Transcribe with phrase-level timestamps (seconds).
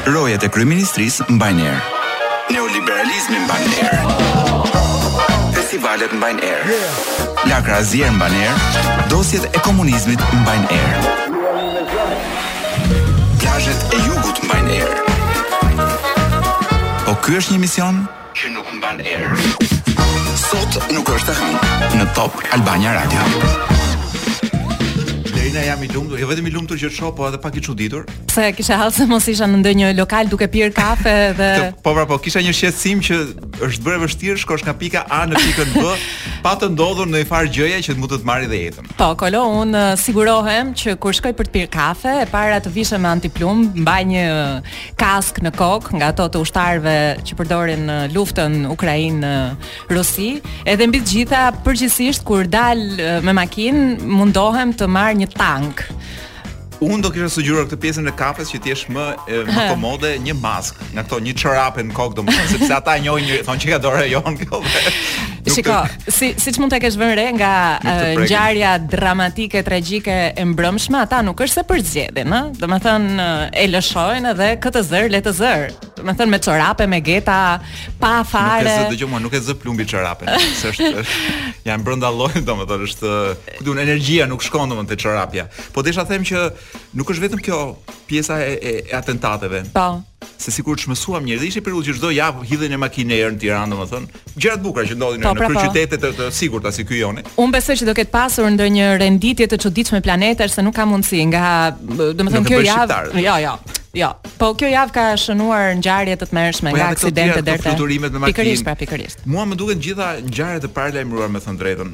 [0.09, 2.05] Rojet e kryeministrisë mban erë.
[2.49, 3.99] Neoliberalizmi mban erë.
[5.53, 6.77] Festivalet mban erë.
[7.51, 8.55] Lakra azier mban erë.
[9.13, 11.13] Dosjet e komunizmit mban erë.
[13.37, 15.03] Plazhet e jugut mban erë.
[17.05, 18.01] Po ky është një mision
[18.33, 20.25] që nuk mban erë.
[20.49, 23.21] Sot nuk është të hënë në Top Albania Radio.
[23.21, 23.71] Top Albania Radio.
[25.43, 28.05] Erina jam i lumtur, jo vetëm i lumtur që shoh, po edhe pak i çuditur.
[28.31, 31.49] Pse kisha hall se mos isha në ndonjë lokal duke pirë kafe dhe
[31.83, 33.17] Po pra, po, kisha një shqetësim që
[33.67, 35.83] është bërë vështirë shkosh nga pika A në pikën B
[36.43, 38.87] pa të ndodhur në farë gjëja që të mund të të marri dhe jetën.
[38.99, 42.73] Po, Kolo, unë uh, sigurohem që kur shkoj për të pirë kafe, e para të
[42.75, 44.25] vishem me antiplum, mbaj një
[44.99, 49.31] kask në kokë nga ato të ushtarve që përdorin uh, luftën ukrajinë
[49.95, 50.33] rusi
[50.67, 55.87] edhe mbi të gjitha përgjithsisht kur dal uh, me makinë, mundohem të marr një tank.
[56.83, 60.13] Unë do kisha sugjeruar këtë pjesën e kafes që ti jesh më e, më komode
[60.23, 63.81] një mask, nga këto një çorape në kokë domethënë sepse ata njohin një thonë që
[63.83, 64.63] dorë jon kjo.
[65.53, 67.53] Shiko, si siç mund ta kesh vënë re nga
[68.21, 72.45] ngjarja dramatike tragjike e mbrëmshme, ata nuk është se përzgjedhin, ëh?
[72.61, 73.25] Domethënë
[73.59, 75.65] e lëshojnë edhe këtë zër le të zër.
[75.99, 77.59] Domethënë me çorape, me geta,
[77.99, 78.63] pa fare.
[78.63, 80.31] Nuk e zë dëgjoj, nuk e zë plumbi çorapen,
[80.61, 81.03] se është,
[81.67, 83.13] janë brenda llojit domethënë është,
[83.59, 85.49] ku energjia nuk shkon domethënë te çorapja.
[85.75, 86.47] Po desha them që
[86.95, 87.59] nuk është vetëm kjo
[88.07, 89.63] pjesa e, e, e atentateve.
[89.73, 89.85] Po.
[90.43, 93.71] Se sikur të mësuam njerëzit ishin periudhë që çdo javë hidhen në makinë në Tiranë,
[93.71, 95.65] domethënë, gjërat bukura që ndodhin po, në pra, pra.
[95.67, 97.23] qytete të, të sigurta si ky joni.
[97.39, 101.21] Unë besoj se do ketë pasur ndonjë renditje të çuditshme planetash se nuk ka mundësi
[101.31, 101.45] nga
[101.79, 102.99] domethënë kjo javë.
[103.23, 103.55] Jo, jo.
[103.93, 104.07] Jo,
[104.39, 108.23] Po kjo javë ka shënuar ngjarje të mëshme po, nga aksidente deri te fluturimet me
[108.23, 108.33] makinë.
[108.33, 109.19] Pikërisht, pra, pikërisht.
[109.29, 111.91] Mua më duken gjitha ngjarjet e para lajmëruar me thënë drejtën.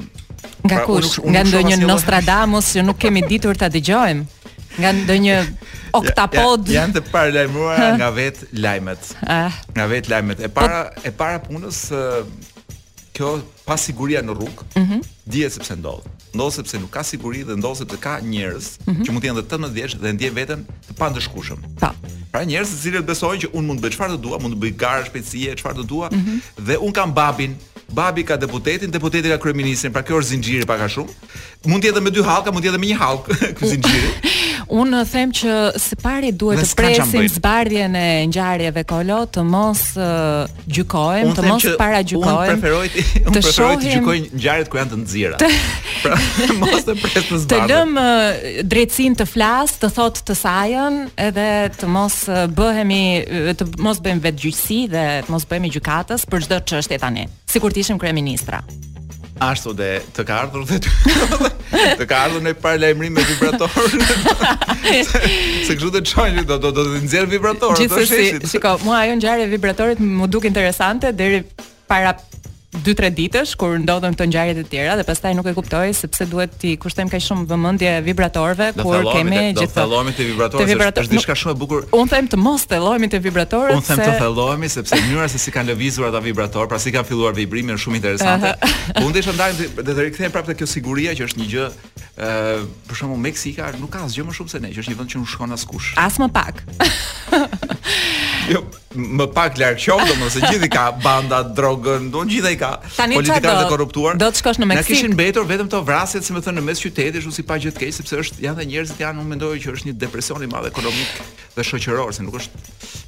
[0.64, 1.18] Nga pra, kush?
[1.20, 4.24] Nga ndonjë Nostradamus që nuk kemi ditur ta dëgjojmë.
[4.80, 5.36] nga ndonjë
[5.98, 6.64] oktapod.
[6.70, 9.12] Ja, janë të paralajmëruar nga vet lajmet.
[9.26, 9.58] Eh.
[9.76, 10.40] Nga vet lajmet.
[10.40, 12.78] E po- para po, e para punës eh,
[13.16, 13.36] kjo
[13.68, 14.68] pasiguria në rrugë.
[14.82, 15.00] Mhm.
[15.00, 16.06] Uh Dihet sepse ndodh.
[16.34, 18.96] Ndodh sepse nuk ka siguri dhe ndodh sepse ka njerëz uh mhm.
[18.96, 19.04] -huh.
[19.06, 21.60] që mund të jenë të 18 vjeç dhe ndjen veten të pandëshkueshëm.
[21.80, 21.90] Po.
[22.32, 24.72] Pra njerëz të cilët besojnë që un mund të bëj çfarë dua, mund të bëj
[24.82, 26.38] garë shpejtësie, çfarë do dua uh mhm.
[26.40, 26.64] -huh.
[26.66, 27.54] dhe un kam babin
[27.90, 31.10] Babi ka deputetin, deputeti ka kryeministin, pra kjo është zinxhiri pak a shumë.
[31.66, 33.24] Mund të jetë me dy halka, mund të jetë me një halk
[33.58, 34.10] ky zinxhiri.
[34.80, 39.82] Unë them që së pari duhet të presim zbardhjen e ngjarjeve kolo të mos
[40.66, 42.56] gjykohen, të mos para gjykohen.
[42.56, 45.50] Unë preferoj të shohim të gjykoj ngjarjet ku janë të nxjera.
[46.00, 46.20] Pra
[46.62, 47.66] mos të presim zbardhjen.
[47.66, 51.48] Të lëm drejtsinë të flas, të thot të sajën, edhe
[51.80, 52.20] të mos
[52.58, 53.02] bëhemi
[53.58, 57.74] të mos bëjmë vetë gjyqësi dhe të mos bëhemi gjykatës për çdo çështje tani, sikur
[57.74, 58.62] të ishim kryeministra
[59.44, 60.78] ashtu dhe të ka ardhur dhe
[62.00, 63.92] të ka ardhur në parë lajmërim me vibrator.
[65.64, 67.80] se kështu të çojnë do do të nxjerr vibratorin.
[67.88, 71.42] Gjithsesi, shiko, mua ajo ngjarje vibratorit më duk interesante deri
[71.90, 72.14] para
[72.78, 76.52] 2-3 ditësh kur ndodhen këto ngjarje të tjera dhe pastaj nuk e kuptoj sepse duhet
[76.62, 79.54] ti kushtojm kaq shumë vëmendje vibratorëve kur kemi gjithë.
[79.56, 81.88] Do gjitho, të thellohemi te vibratorët, vibrator, është diçka shumë e bukur.
[81.98, 85.50] Un them të mos thellohemi te vibratorët Un them të thellohemi sepse mënyra se si
[85.54, 88.54] kanë lëvizur ata vibrator, pra si kanë filluar vibrimin është shumë interesante.
[88.94, 91.66] Po unë desha Dhe të të rikthehem prapë te kjo siguria që është një gjë
[91.66, 94.98] ë uh, për shembull Meksika nuk ka asgjë më shumë se ne, që është një
[95.02, 95.90] vend që nuk shkon askush.
[95.98, 96.62] As më pak.
[98.50, 98.60] Jo,
[98.98, 102.70] më pak larg qoftë, domosë gjithë ka banda drogën, do gjithë i ka.
[102.98, 104.16] Politika e korruptuar.
[104.18, 104.80] Do të shkosh në Meksik.
[104.82, 107.58] Na kishin mbetur vetëm këto vrasjet, si më thënë në mes qytetit, ashtu si pa
[107.62, 110.42] gjë të keq, sepse është janë dhe njerëzit, janë, unë mendoj që është një depresion
[110.42, 111.20] i madh ekonomik
[111.58, 112.62] dhe shoqëror, se nuk është,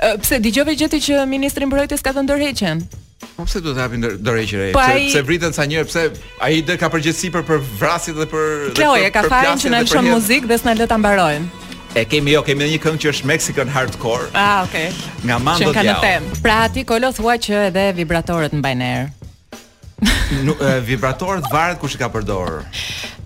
[0.03, 2.79] Uh, pse dëgjove gjëti që ministri mbrojtjes ka thënë ndërheqen?
[3.35, 4.71] Po pse duhet të hapin dorëheqen?
[4.73, 5.03] Pse ai...
[5.13, 6.03] pse vriten sa njëherë pse
[6.43, 9.83] ai dhe ka përgjegjësi për për vrasit dhe për Kjo e ka fajin që na
[9.85, 11.61] lëshon muzikë dhe s'na lë ta mbarojmë.
[11.95, 14.29] E kemi jo, kemi një këngë që është Mexican Hardcore.
[14.33, 14.89] Ah, okay.
[15.29, 15.99] Nga Mando Diao.
[16.01, 16.29] Në tem.
[16.41, 19.11] Pra ti Kolo thua që edhe vibratorët mbajnë erë.
[20.87, 22.63] vibratorët varet kush i ka përdorur.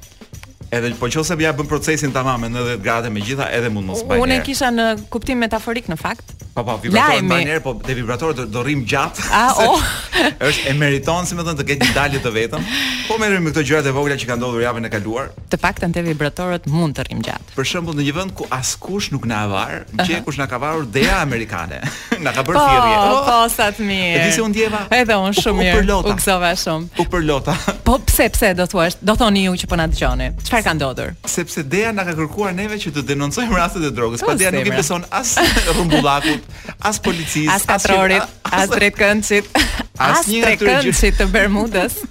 [0.67, 3.87] Edhe po qoftë se ja bën procesin tamam me 90 gradë me gjitha edhe mund
[3.87, 4.19] mos bëj.
[4.19, 6.33] Unë e kisha në kuptim metaforik në fakt.
[6.57, 9.27] Po po vibratorë në mënyrë po te vibratorë do, do rrim gjatë.
[9.29, 9.77] A o.
[9.77, 9.85] Oh.
[10.47, 12.65] Është e meriton si më thon të ketë një dalje të vetëm.
[13.07, 15.29] Po merrem me këto gjërat e vogla që kanë ndodhur javën e kaluar.
[15.53, 17.55] Të paktën te vibratorët mund të rrim gjatë.
[17.55, 20.07] Për shembull në një vend ku askush nuk na e var, uh -huh.
[20.09, 21.79] gjeku na ka varur dea amerikane.
[22.25, 22.95] na ka bërë thirrje.
[23.07, 23.49] Po, po oh!
[23.55, 24.19] sa të mirë.
[24.19, 24.81] Edhe si u ndjeva?
[24.91, 26.03] Edhe un shumë mirë.
[26.03, 26.87] U gzova shumë.
[26.99, 27.53] U përlota.
[27.83, 28.89] Po pse pse do thua?
[29.01, 31.11] Do thoni ju që po na dëgjoni çfarë ka ndodhur?
[31.29, 34.69] Sepse Dea na ka kërkuar neve që të denoncojmë rastet e drogës, pa Dea nuk
[34.69, 35.35] i beson as
[35.71, 36.45] rrumbullakut,
[36.81, 42.01] as policisë, as katrorit, as, as, as drejtkëndësit, as, as një të Bermudës.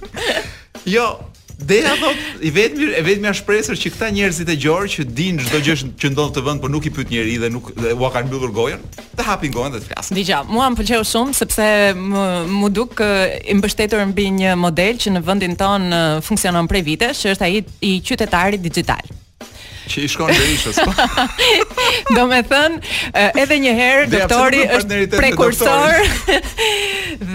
[0.86, 1.08] jo,
[1.58, 5.38] Dhe ja thot, i vetmi, e vetmja shpresër që këta njerëzit e gjorë që din
[5.40, 7.94] çdo gjë që ndodh të vend, por nuk i pyet njerë i dhe nuk dhe
[7.96, 8.82] ua kanë mbyllur gojën,
[9.16, 10.20] të hapin gojën dhe të flasin.
[10.20, 12.26] Dgjaj, mua më pëlqeu shumë sepse më,
[12.60, 13.00] më duk
[13.48, 15.88] i mbështetur mbi një model që në vendin ton
[16.28, 19.14] funksionon prej vitesh, që është ai i qytetarit dixhital
[19.86, 20.78] që i shkon Berishës.
[20.84, 20.94] Po.
[22.16, 22.80] do me thënë,
[23.42, 25.98] edhe një herë, doktori është prekursor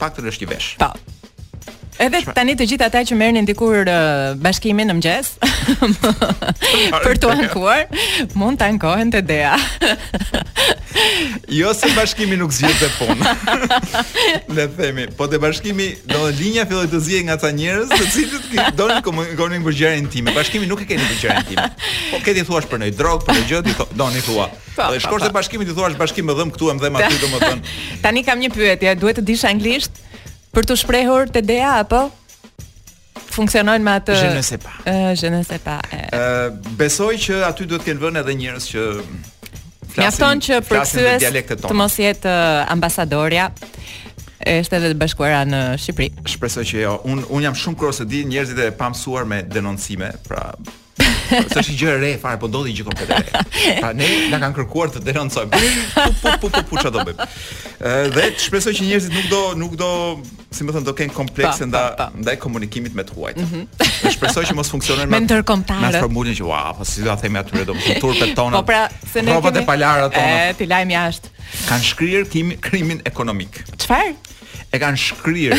[0.00, 0.70] Pak të lësh një vesh.
[0.82, 0.92] Po.
[2.04, 5.28] Edhe tani të gjithë ata që merrni ndikuar uh, bashkimin në mëngjes
[7.06, 7.84] për të ankuar,
[8.40, 9.52] mund të ankohen te Dea.
[11.50, 13.78] Jo se bashkimi nuk zgjidhet të punë.
[14.54, 18.78] Le themi, po te bashkimi do linja filloi të zgjidhet nga ca njerëz, të cilët
[18.78, 20.34] donin të komunikonin për gjërat intime.
[20.38, 21.68] Bashkimi nuk e keni për gjërat intime.
[22.12, 24.46] Po ke thuash për një drog, për një gjë, ti doni thua.
[24.76, 25.36] Po, dhe po, shkosh te po.
[25.40, 27.64] bashkimi ti thua bashkimi më dhëm këtu më dhëm aty domethën.
[28.06, 30.00] Tani kam një pyetje, duhet të dish anglisht
[30.54, 32.04] për të shprehur te dea apo?
[33.34, 34.14] funksionojnë me atë.
[34.14, 34.74] Je ne sais pas.
[34.86, 35.82] Eh, je ne sais pas.
[35.90, 36.18] Ë, eh.
[36.18, 38.84] eh, besoj që aty duhet të kenë vënë edhe njerëz që
[39.98, 43.48] Mjafton që përkthyes të mos jetë uh, ambasadorja
[44.50, 46.24] është edhe të bashkuara në Shqipëri.
[46.28, 46.94] Shpresoj që jo.
[47.08, 50.50] Un un jam shumë kuros të di njerëzit e pamësuar me denoncime, pra
[51.28, 53.42] Se është gjë e re fare, po ndodhi gjë komplet e re.
[53.80, 55.60] Pra ne na kanë kërkuar të denoncojmë.
[56.22, 57.28] Po po po po çfarë do bëjmë?
[58.16, 59.88] Dhe shpresoj që njerëzit nuk do nuk do,
[60.54, 61.84] si më thon, do kenë komplekse nda
[62.20, 63.40] ndaj komunikimit me huajt.
[63.42, 63.64] Mm
[64.14, 65.96] shpresoj që mos funksionojnë me ndërkombëtarët.
[65.96, 68.66] Me formulën që, wa, po si do ta themi atyre do të turpet tona." Po
[68.68, 68.82] pra,
[69.12, 70.34] se ne kemi palarat tona.
[70.44, 71.32] E, ti lajm jashtë.
[71.70, 72.28] Kan shkrir
[72.64, 73.62] krimin ekonomik.
[73.74, 74.12] Çfarë?
[74.74, 75.58] e kanë shkrirë.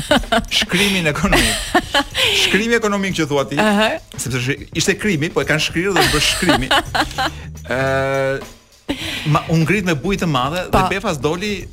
[0.50, 1.98] Shkrimin ekonomik.
[2.42, 3.58] Shkrimi ekonomik që thua ti.
[3.58, 3.98] Uh -huh.
[4.18, 6.68] Sepse ishte krimi, po e kanë shkrirë dhe bësh shkrimi.
[7.66, 8.46] Ë uh,
[9.32, 10.78] ma u ngrit me bujë të madhe pa.
[10.82, 11.68] dhe Befas doli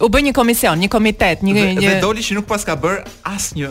[0.00, 2.76] u bë një komision, një komitet, një dhe, një dhe doli që nuk pas ka
[2.76, 3.70] bër asnjë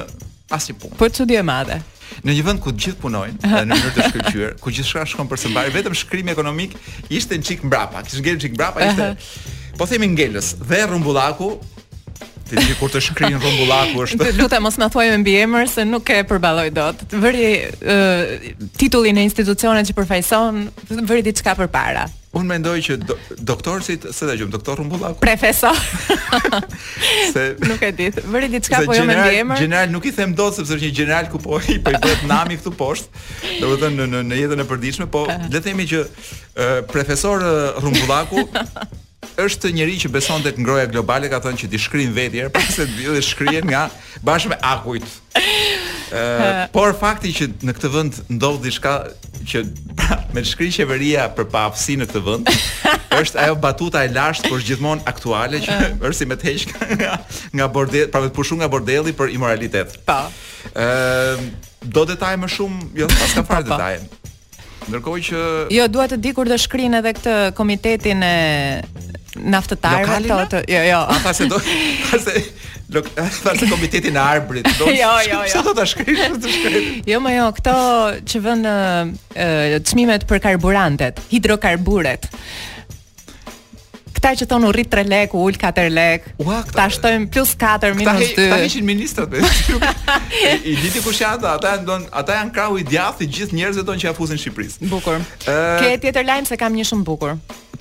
[0.50, 0.96] asnjë punë.
[0.98, 1.81] Po çudi e madhe.
[2.24, 5.38] Në një vend ku të gjithë punojnë në mënyrë të shkëlqyer, ku gjithçka shkon për
[5.42, 6.74] së mbari, vetëm shkrimi ekonomik
[7.10, 8.04] ishte një çik mbrapa.
[8.04, 9.78] Kishte ngelë çik mbrapa, ishte uh -huh.
[9.78, 11.48] Po themi ngelës dhe rrumbullaku
[12.51, 14.27] ti di kur të shkrin rrombullaku është.
[14.33, 17.06] Ju lutem mos na thuaj me mbiemër se nuk e përballoj dot.
[17.24, 20.65] Vëri titullin e institucionit që përfaqëson,
[21.07, 22.07] vëri diçka përpara.
[22.31, 25.18] Un mendoj që do, doktorit, se ta gjumë doktor Rumbullaku?
[25.19, 25.75] Profesor.
[27.33, 28.06] se nuk e di.
[28.31, 29.59] Vëri diçka po jo me mbiemër.
[29.59, 32.71] General nuk i them dot sepse është një general ku po i përdot nami këtu
[32.80, 33.21] poshtë.
[33.59, 36.33] Domethënë në në jetën e përditshme, po le të themi që uh,
[36.92, 37.44] profesor
[37.83, 38.47] Rumbullaku
[39.46, 42.78] është njëri që beson tek ngroja globale, ka thënë që ti shkrin vetë herë pas
[42.82, 43.88] ti shkrihen nga
[44.26, 45.08] bashkë me akujt.
[45.36, 48.94] Ë, por fakti që në këtë vend ndodh diçka
[49.52, 49.64] që
[50.36, 52.54] me shkri qeveria për paafsi në këtë vend
[53.18, 57.12] është ajo batuta e lashtë por gjithmonë aktuale që është si me të heqë
[57.57, 59.98] nga bordeli, pra me të pushu nga bordeli për imoralitet.
[60.07, 60.19] Po.
[60.78, 61.38] Ë,
[61.90, 63.71] do detaj më shumë, jo, ka po, fare po.
[63.76, 64.02] detaje.
[64.81, 65.40] Ndërkohë që
[65.71, 68.33] Jo, dua të di kur do shkrin edhe këtë komitetin e
[69.40, 72.42] naftëtarëve ato të, jo jo Ata se do thashë
[72.92, 77.21] lok thashë komiteti i arbrit do jo jo jo do ta shkrij të shkrij jo
[77.23, 77.76] më jo këto
[78.28, 78.68] që vën
[79.92, 82.28] çmimet për karburantet hidrokarburet
[84.21, 86.28] Këta që thonë u rrit 3 lek, u ull 4 lek.
[86.44, 88.38] Ua, këta shtojmë plus 4 minus 2.
[88.44, 89.31] Këta heqin ministrat.
[89.31, 89.40] Be,
[90.69, 93.88] I diti ku shanta, ata janë don, ata janë krahu i djathtë i gjithë njerëzve
[93.88, 94.92] tonë që afusin Shqipërisë.
[94.94, 95.18] Bukur.
[95.18, 97.33] Ë, uh, ke tjetër lajm se kam një shumë bukur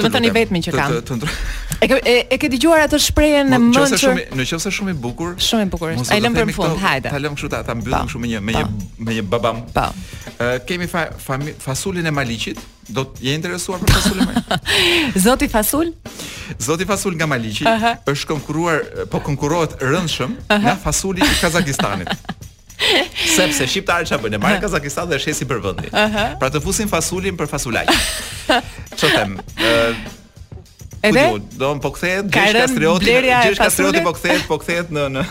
[0.05, 1.27] të tani vetëm që kam.
[1.81, 5.37] E e ke dëgjuar atë shprehje në mënyrë shumë në qoftë shumë i bukur.
[5.41, 5.95] Shumë i bukur.
[6.13, 7.13] Ai lëmë për fund, hajde.
[7.13, 8.67] Ta lëmë kështu ta ta mbyllim kështu me një me një
[9.09, 9.63] me një babam.
[9.75, 9.87] Po.
[10.41, 10.89] Ë kemi
[11.65, 12.61] fasulin e maliqit.
[12.91, 14.57] Do të jeni interesuar për fasulin e
[15.25, 15.93] Zoti fasul?
[16.59, 17.63] Zoti fasul nga maliqi
[18.11, 18.81] është konkurruar,
[19.13, 22.11] po konkurrohet rëndshëm nga fasuli i Kazakistanit.
[23.37, 25.91] Sepse shqiptarët çfarë e Marrin Kazakistan dhe shesin për vendin.
[25.93, 26.39] Uh -huh.
[26.41, 27.87] Pra të fusin fasulin për fasulaj.
[29.01, 29.37] Ço them.
[29.57, 30.19] Ëh.
[31.09, 31.23] Edhe
[31.57, 35.23] do të pokthehet gjysh kastrioti, gjysh kastrioti po kthehet, po kthehet në në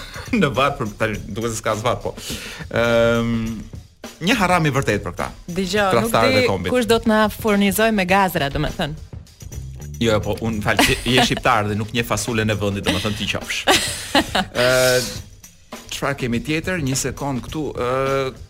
[0.42, 2.16] në vat për tani, duket se s'ka as po.
[2.72, 3.60] Ëm um,
[4.20, 5.28] Një haram i vërtet për këta.
[5.58, 8.94] Dgjoj, nuk di kush do të na furnizojë me gazra, domethënë.
[10.00, 13.28] Jo, jo po un falë, je shqiptar dhe nuk nje fasule në vendi, domethënë ti
[13.34, 13.64] qofsh.
[14.40, 15.02] Ëh,
[16.00, 16.82] çfarë kemi tjetër?
[16.90, 17.68] Një sekond këtu.
[17.74, 18.46] ë uh,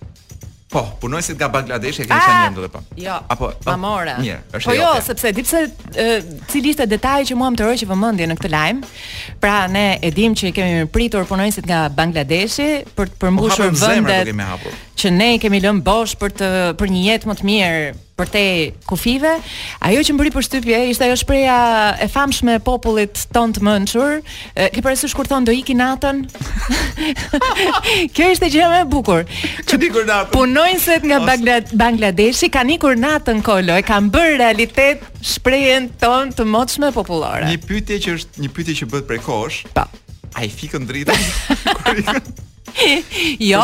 [0.69, 2.43] Po, punojësit nga Bangladesh e kemi thënë ah!
[2.43, 5.01] njëndu dhe po jo, Apo, pa oh, Po jo, jo okay.
[5.01, 6.19] sepse di e,
[6.51, 8.91] Cili ishte detaj që mua më të rojë që vë në këtë lajmë
[9.41, 14.29] Pra ne edhim që kemi pritur Punojësit nga Bangladeshi Për po, mbushur vëndet
[14.93, 17.81] Që ne i kemi lënë bosh për, të, për një jetë më të mirë
[18.19, 18.41] për te
[18.87, 19.31] kufive.
[19.87, 21.57] Ajo që më bëri përshtypje ishte ajo shpreha
[22.03, 24.19] e famshme e popullit ton të mençur.
[24.57, 26.21] Ke parasysh kur thon do iki natën?
[28.15, 29.23] Kjo ishte gjë më e bukur.
[29.69, 30.33] Ka natën.
[30.33, 31.21] Punojnë se nga
[31.85, 37.47] Bangladeshi kanë ikur natën kolo e kanë bërë realitet shprehen ton të mençme popullore.
[37.49, 39.63] Një pyetje që është një pyetje që bëhet prej kohësh.
[39.75, 39.87] Pa.
[39.89, 40.05] Po.
[40.37, 42.39] Ai fikën dritën.
[43.51, 43.61] jo,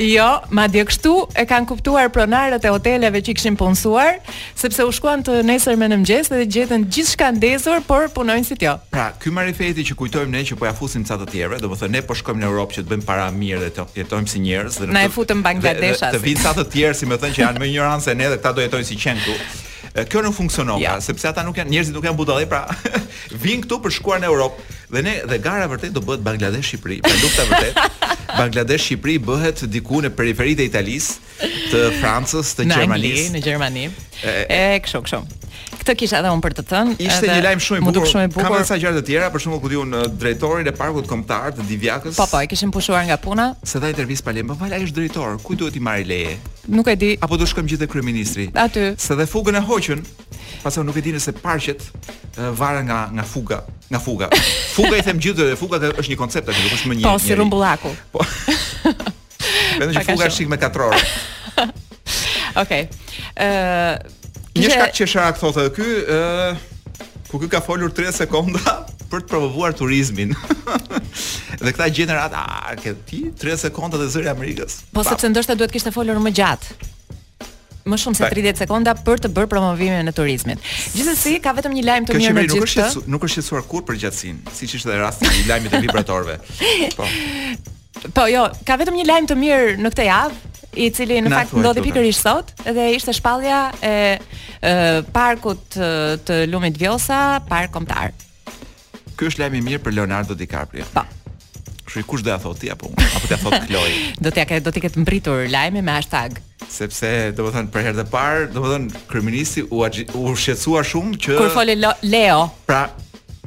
[0.00, 4.18] jo, ma dje kështu e kanë kuptuar pronarët e hoteleve që i këshim punësuar
[4.58, 8.48] Sepse u shkuan të nesër me në mgjes dhe gjithën gjithë shkanë desër, por punojnë
[8.48, 11.60] si tjo Pra, ky marifeti që kujtojmë ne që po ja fusim ca të tjere
[11.62, 13.88] Dhe më thë ne po shkojmë në Europë që të bëjmë para mirë dhe të
[14.02, 17.10] jetojmë si njerës Na e futëm Bangladesh desha Dhe të vinë ca të tjere si
[17.10, 19.38] më thënë që janë më njëranë se ne dhe këta do jetojnë si qenë tu
[19.94, 20.94] Kjo nuk funksionon, ja.
[21.04, 22.62] sepse ata nuk janë njerëzit nuk janë budallë, pra
[23.44, 24.64] vin këtu për shkuar në Europë.
[24.92, 28.00] Dhe ne dhe gara vërtet do bëhet Bangladesh Shqipëri, për lufta vërtet.
[28.40, 31.18] Bangladesh Shqipëri bëhet diku në periferitë e Italisë,
[31.74, 33.28] të Francës, të Gjermanisë.
[33.36, 33.86] Në Gjermani.
[34.24, 35.41] e kështu, kështu
[35.82, 36.94] këtë kisha edhe un për të thënë.
[37.02, 38.08] Ishte një lajm shumë i bukur.
[38.38, 41.56] Ka edhe sa gjëra të tjera, për shembull ku diun uh, drejtorin e parkut kombëtar
[41.58, 42.14] të Divjakës.
[42.18, 43.50] Po po, e kishin pushuar nga puna.
[43.66, 46.36] Se dha pa Palem, po vala është drejtori, kujt duhet i marrë leje?
[46.70, 47.10] Nuk e di.
[47.22, 48.48] Apo do shkojmë gjithë te kryeministri?
[48.62, 48.86] Aty.
[49.02, 50.02] Se dhe fugën e hoqën,
[50.62, 53.60] pasi nuk e di nëse parqet uh, vare nga nga fuga,
[53.90, 54.30] nga fuga.
[54.76, 57.06] Fuga i them gjithë dhe fuga është një koncept aty, nuk është më një.
[57.10, 57.90] Po si rumbullaku.
[58.14, 58.22] Po.
[59.80, 60.94] Mendoj që fuga është sik me katror.
[62.62, 62.62] Okej.
[62.62, 62.88] Okay.
[63.42, 64.21] Ëh,
[64.58, 68.60] Një shkak që shara këtë thotë ky, ë ku ky ka folur 30 sekonda
[69.12, 70.32] për të provuar turizmin.
[71.62, 74.80] dhe këta gjenerat, a ke ti 30 sekonda të zëri Amerikës?
[74.96, 76.90] Po sepse ndoshta duhet kishte folur më gjatë
[77.90, 80.60] më shumë se 30 sekonda për të bërë promovimin e turizmit.
[80.94, 82.60] Gjithsesi, ka vetëm një lajm të mirë me gjithë.
[82.60, 86.36] Nuk është nuk është shqetësuar kur për gjatësinë, siç ishte rasti i lajmit të vibratorëve.
[87.00, 87.08] Po.
[88.16, 90.50] Po jo, ka vetëm një lajm të mirë në këtë javë,
[90.82, 93.94] i cili në fakt ndodhi pikërisht sot dhe ishte shpallja e,
[94.64, 94.70] e
[95.12, 95.90] parkut të,
[96.26, 98.14] të lumit Vjosa, park kombëtar.
[99.12, 100.86] Ky është lajmi i mirë për Leonardo DiCaprio.
[100.96, 101.04] Po.
[101.84, 103.98] Kështu i kush do ja thot ti apo apo ti ja thot Chloe?
[104.24, 106.38] do t'ja ke do t'i ketë mbritur lajmi me hashtag.
[106.72, 110.80] Sepse do të thënë për herë të parë, do të thënë kriminalisti u u shqetësua
[110.88, 112.46] shumë që Kur fole Leo.
[112.64, 112.86] Pra,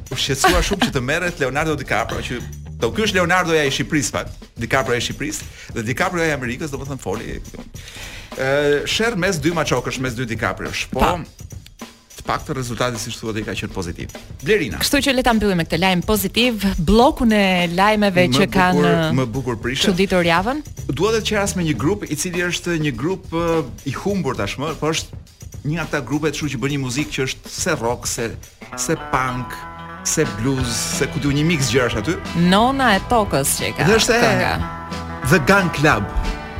[0.06, 2.38] u shqetësua shumë që të merret Leonardo DiCaprio që
[2.80, 6.28] Do ky është Leonardo ja i Shqipërisë pat, Dikapro ja i Shqipërisë dhe Dikapro ja
[6.28, 7.38] i Amerikës, domethënë foli.
[8.36, 12.34] Ëh, sher mes dy maçokësh, mes dy Dikaprosh, po pa.
[12.44, 14.10] të rezultati siç thua i ka qenë pozitiv.
[14.42, 14.80] Blerina.
[14.82, 18.90] Kështu që le ta mbyllim me këtë lajm pozitiv, bllokun e lajmeve që bukur, kanë
[19.20, 19.86] më bukur prishë.
[19.86, 20.60] Çuditor javën.
[20.90, 23.30] Dua të qeras me një grup i cili është një grup
[23.86, 25.22] i humbur tashmë, po është
[25.64, 28.28] një nga ata grupe të që bën një muzikë që është se rock, se
[28.76, 29.54] se punk,
[30.06, 32.14] se bluz, se ku ti një mix gjërash aty.
[32.52, 33.86] Nona e tokës që ka.
[33.90, 34.50] Dhe është e
[35.26, 36.06] The Gang Club.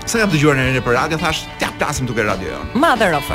[0.07, 3.27] Sa kam dëgjuar në rinë për radio, thash, tja plasim tuk e radio Mother of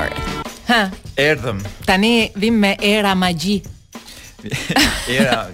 [0.68, 0.84] Hë.
[1.20, 1.60] Erdhëm.
[1.88, 3.62] Tani vim me era magji.
[5.20, 5.48] era,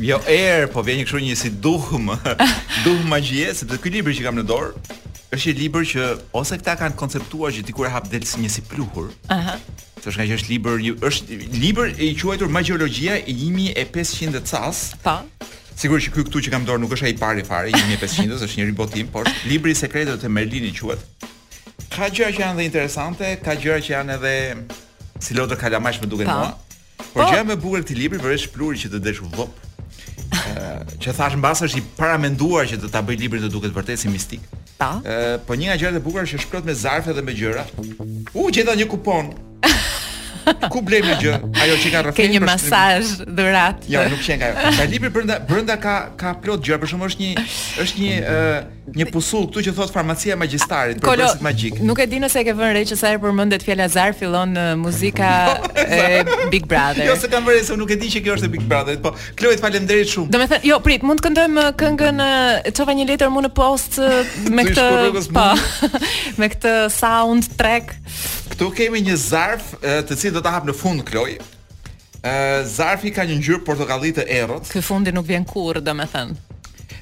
[0.00, 2.12] jo er, po vjenjë kështu një si duhëm,
[2.86, 4.94] duhëm magjie, se për të libri që kam në dorë,
[5.32, 6.04] është një libër që
[6.40, 9.10] ose këta kanë konceptuar që dikur e hap del si një si pluhur.
[9.28, 9.36] Aha.
[9.36, 10.12] Uh -huh.
[10.18, 11.24] nga që është libër, është
[11.60, 14.94] libër e i quajtur Magjiologjia i 1500 cas.
[15.04, 15.16] Po.
[15.76, 18.56] Sigurisht që ky këtu që kam dorë nuk është ai i parë fare, 1500 është
[18.60, 20.98] një ribotim, por libri i sekretëve të Merlinit quhet.
[21.94, 24.34] Ka gjëra që janë dhe interesante, ka gjëra që janë edhe
[25.20, 26.38] si lotë kalamajsh më duken po.
[26.38, 26.50] mua.
[27.12, 27.30] Por po.
[27.30, 29.52] gjëja më e bukur e këtij libri për është që të desh vop.
[30.32, 33.98] Ëh, që thash mbas është i paramenduar që do ta bëj librin të duket vërtet
[33.98, 34.40] si mistik.
[34.78, 34.86] Po.
[35.46, 37.64] po një nga gjërat e bukura është të me zarf dhe me gjëra.
[38.38, 39.32] U gjeta një kupon.
[40.72, 41.32] Ku blej me gjë?
[41.60, 42.36] Ajo që ka rrethim.
[42.38, 43.90] një masazh dhuratë.
[43.90, 44.52] Jo, nuk qen ka.
[44.78, 47.46] Ka libër brenda brenda ka ka plot gjëra, por shumë është një
[47.84, 48.14] është një
[48.96, 51.80] një pusull këtu që thot farmacia e magjistarit për pjesën magjik.
[51.86, 54.52] Nuk e di nëse e ke vënë re që sa herë përmendet fjala Zar fillon
[54.56, 55.30] në muzika
[55.64, 57.04] jo, e Big Brother.
[57.08, 59.12] Jo se kam vënë se nuk e di që kjo është e Big Brother, po
[59.38, 60.32] Kloe faleminderit shumë.
[60.34, 62.22] Do të jo, prit, mund të këndojmë këngën,
[62.78, 63.98] çova një letër më në post
[64.54, 64.88] me këtë
[65.34, 65.94] pa po,
[66.40, 67.94] me këtë sound track.
[68.54, 71.38] Ktu kemi një zarf të cilin do ta hap në fund Kloe.
[72.68, 74.68] Zarfi ka një ngjyrë portokalli të errët.
[74.72, 76.47] Ky fundi nuk vjen kurrë, domethënë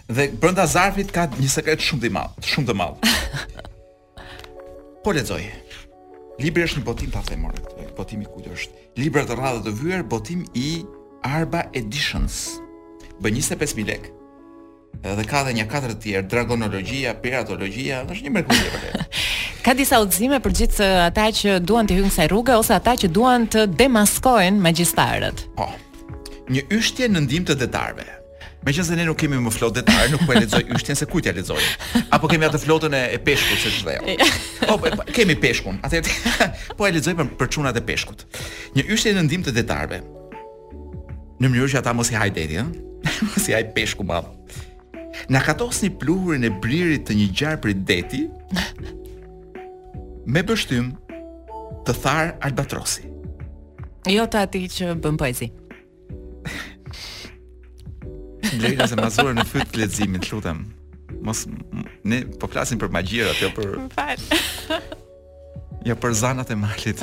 [0.08, 3.46] dhe brenda zarfit ka një sekret shumë të madh, shumë të madh.
[5.04, 5.42] Po lexoj.
[6.42, 7.56] Libri është një botim pa themor.
[7.96, 8.92] Botimi ku është?
[9.00, 10.82] Libra të radhë të vyer, botim i
[11.24, 12.58] Arba Editions.
[13.22, 14.12] Bën 25000 lekë.
[15.06, 18.96] Edhe ka edhe një katër të tjerë, dragonologjia, piratologjia, është një mrekulli për
[19.66, 22.94] Ka disa udhëzime për gjithë uh, ata që duan të hyjnë kësaj rruge ose ata
[23.00, 25.42] që duan të demaskojnë magjistarët.
[25.58, 25.66] Po.
[26.52, 28.15] Një yshtje në ndim të detarëve.
[28.66, 31.06] Me që se ne nuk kemi më flotë detarë, nuk po e lezoj yshtjen se
[31.06, 31.60] kujtja lezoj.
[32.16, 34.14] Apo kemi atë flotën e, e peshkut, se shveo.
[34.72, 36.00] O, e, kemi peshkun, atë
[36.76, 38.24] po e lezoj për, për qunat e peshkut.
[38.74, 42.64] Një yshtje në ndim të detarëve, në mënyrë që ata mos i haj deti, ja?
[43.28, 44.18] mos i haj peshku ma.
[45.30, 48.24] Në katos një pluhurin e bririt të një gjarë për deti,
[50.26, 50.90] me bështym
[51.86, 53.06] të tharë albatrosi.
[54.10, 55.50] Jo të ati që bën poezi.
[58.60, 60.60] Lejna se mazurë në fytë të lezimit, lutem.
[61.24, 61.44] Mos,
[62.06, 63.72] ne po klasin për magjira, jo për...
[63.84, 64.42] Më falë.
[64.70, 64.82] Ja
[65.86, 67.02] jo për zanat e malit.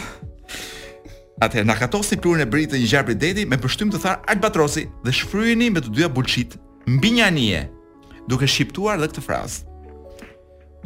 [1.44, 5.14] Atë na katosni plurin e britë një gjarpri dedi me pështym të thar Albatrosi dhe
[5.16, 6.58] shfryeni me të dyja bulqit
[6.92, 7.62] mbi një anije,
[8.30, 9.70] duke shqiptuar dhe këtë frazë.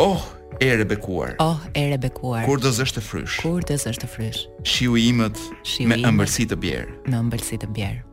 [0.02, 0.22] Oh,
[0.62, 1.36] ere bekuar.
[1.42, 2.46] Oh, ere bekuar.
[2.46, 3.40] Kur do zësh të frysh?
[3.42, 4.46] Kur do zësh të frysh?
[4.64, 7.00] Shiu imët Shiu me ëmbëlsi të bjerë.
[7.10, 8.04] Me ëmbëlsi të bjerë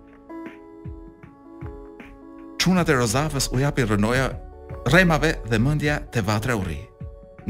[2.65, 4.29] çunat e rozafës u japin rënoja
[4.89, 6.79] rremave dhe mendja te vatra u rri.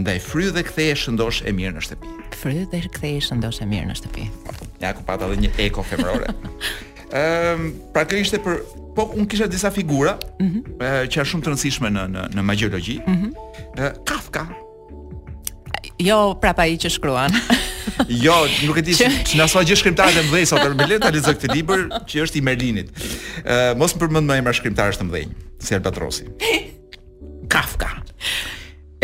[0.00, 2.14] Ndaj fryu dhe kthehej shëndosh e mirë në shtëpi.
[2.40, 4.24] Fryu dhe kthehej shëndosh e mirë në shtëpi.
[4.82, 6.34] Ja ku pata edhe një eko femrore.
[7.14, 8.56] Ehm, um, pra kjo ishte për
[8.96, 10.78] po un kisha disa figura mm -hmm.
[11.06, 12.96] që janë shumë të rëndësishme në në në magjiologji.
[13.06, 13.90] Mm -hmm.
[14.08, 14.46] Kafka.
[16.00, 17.30] Jo, prapa i që shkruan.
[18.08, 18.34] Jo,
[18.66, 19.36] nuk e di se që...
[19.40, 22.44] na sa gjë shkrimtarët e mëdhej sa për bileta lexo këtë libër që është i
[22.46, 22.90] Merlinit.
[22.90, 26.28] Ë uh, mos më përmend më emra shkrimtarësh të mëdhenj, si Albatrosi.
[27.52, 27.90] Kafka.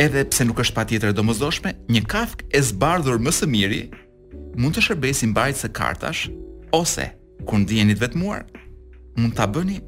[0.00, 3.82] Edhe pse nuk është patjetër domosdoshme, një Kafka e zbardhur më së miri
[4.58, 6.24] mund të shërbejë si mbajtës e kartash
[6.76, 7.10] ose
[7.46, 8.46] kur ndiheni të vetmuar,
[9.18, 9.78] mund ta bëni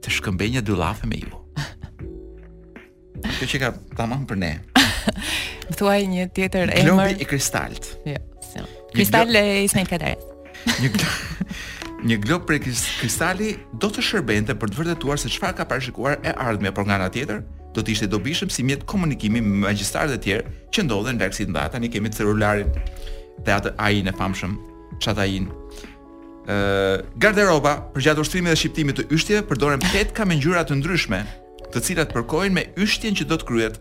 [0.00, 1.38] të shkëmbej një dyllafe me ju.
[3.36, 4.54] Kjo që ka tamam për ne.
[5.76, 6.88] Thuaj një tjetër emër.
[6.88, 7.92] Globi i kristalt.
[8.04, 8.18] Yeah.
[8.18, 8.26] Jo.
[8.92, 10.16] Kristal e Ismail Kadare.
[10.78, 10.90] Një
[12.00, 16.32] Një glob prej kristali do të shërbente për të vërtetuar se çfarë ka parashikuar e
[16.32, 17.42] ardhmja, por nga ana tjetër,
[17.76, 21.44] do të ishte dobishëm si mjet komunikimi me magjistarët e tjerë që ndodhen larg si
[21.44, 22.72] ndata, ne kemi celularin
[23.44, 24.54] dhe atë ai e famshëm,
[25.04, 25.50] Chatain.
[26.48, 31.20] Ëh, garderoba për gjatë ushtrimit dhe shqiptimit të yshtjeve përdoren petka me ngjyra të ndryshme,
[31.68, 33.76] të cilat përkohen me yshtjen që do të kryhet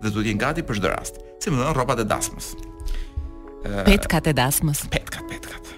[0.00, 2.54] dhe do të jenë gati për çdo rast, si më thon rrobat e dasmës.
[3.64, 4.84] Pet kat e dasmës.
[4.92, 5.74] Pet kat, pet kat.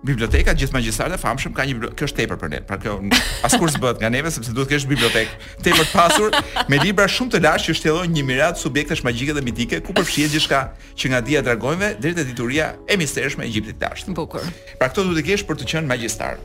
[0.00, 1.98] Biblioteka gjithë magjistarëve famshëm ka një biblioteka.
[2.00, 2.58] kjo është tepër për ne.
[2.66, 2.94] Pra kjo
[3.46, 6.38] askush s'bëhet nga neve sepse duhet kesh bibliotekë tepër të pasur
[6.72, 10.32] me libra shumë të larë që shtjellojnë një mirat subjektesh magjike dhe mitike ku përfshihet
[10.34, 10.62] gjithçka
[10.96, 14.48] që nga dia e dragonëve deri te dituria e mistershme e Egjiptit të Bukur.
[14.80, 16.40] Pra këto duhet të kesh për të qenë magjistar.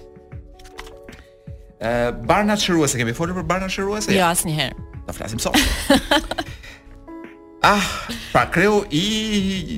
[1.80, 4.12] Ë Barnard Shëruese, kemi folur për Barnard Shëruese?
[4.16, 4.76] Jo, asnjëherë.
[5.08, 5.56] Do flasim sot.
[7.66, 7.82] Ah,
[8.30, 9.10] pra kreu i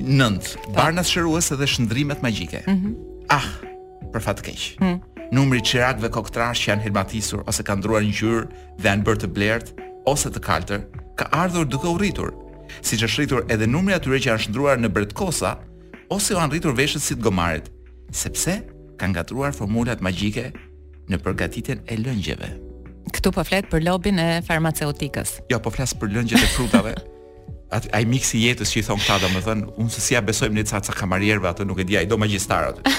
[0.04, 2.60] nënt, barnas shëruese dhe shëndrimet magjike.
[2.68, 2.90] Mhm.
[3.36, 3.46] ah,
[4.12, 4.60] për fat keq.
[4.80, 4.98] Mhm.
[5.36, 8.42] Numri çirakëve koktrash që janë helmatisur ose kanë ndruar ngjyrë
[8.82, 9.66] dhe janë bërë të blert,
[10.12, 10.80] ose të kaltër,
[11.18, 12.30] ka ardhur duke u rritur.
[12.88, 14.88] Siç është rritur edhe numri atyre që janë shndruar në
[15.20, 15.50] kosa
[16.14, 17.66] ose janë rritur veshët si të gomarit,
[18.22, 18.52] sepse
[19.00, 20.44] kanë gatuar formulat magjike
[21.10, 22.48] në përgatitjen e lëngjeve.
[23.14, 25.30] Këtu po flet për lobin e farmaceutikës.
[25.50, 26.94] Jo, po flas për lëngjet e frutave.
[27.74, 30.60] atë ai miksi i jetës që i thon këta domethën unë se si ja besojmë
[30.62, 32.84] ne ca kamarierve atë nuk e di ai do magjistar aty.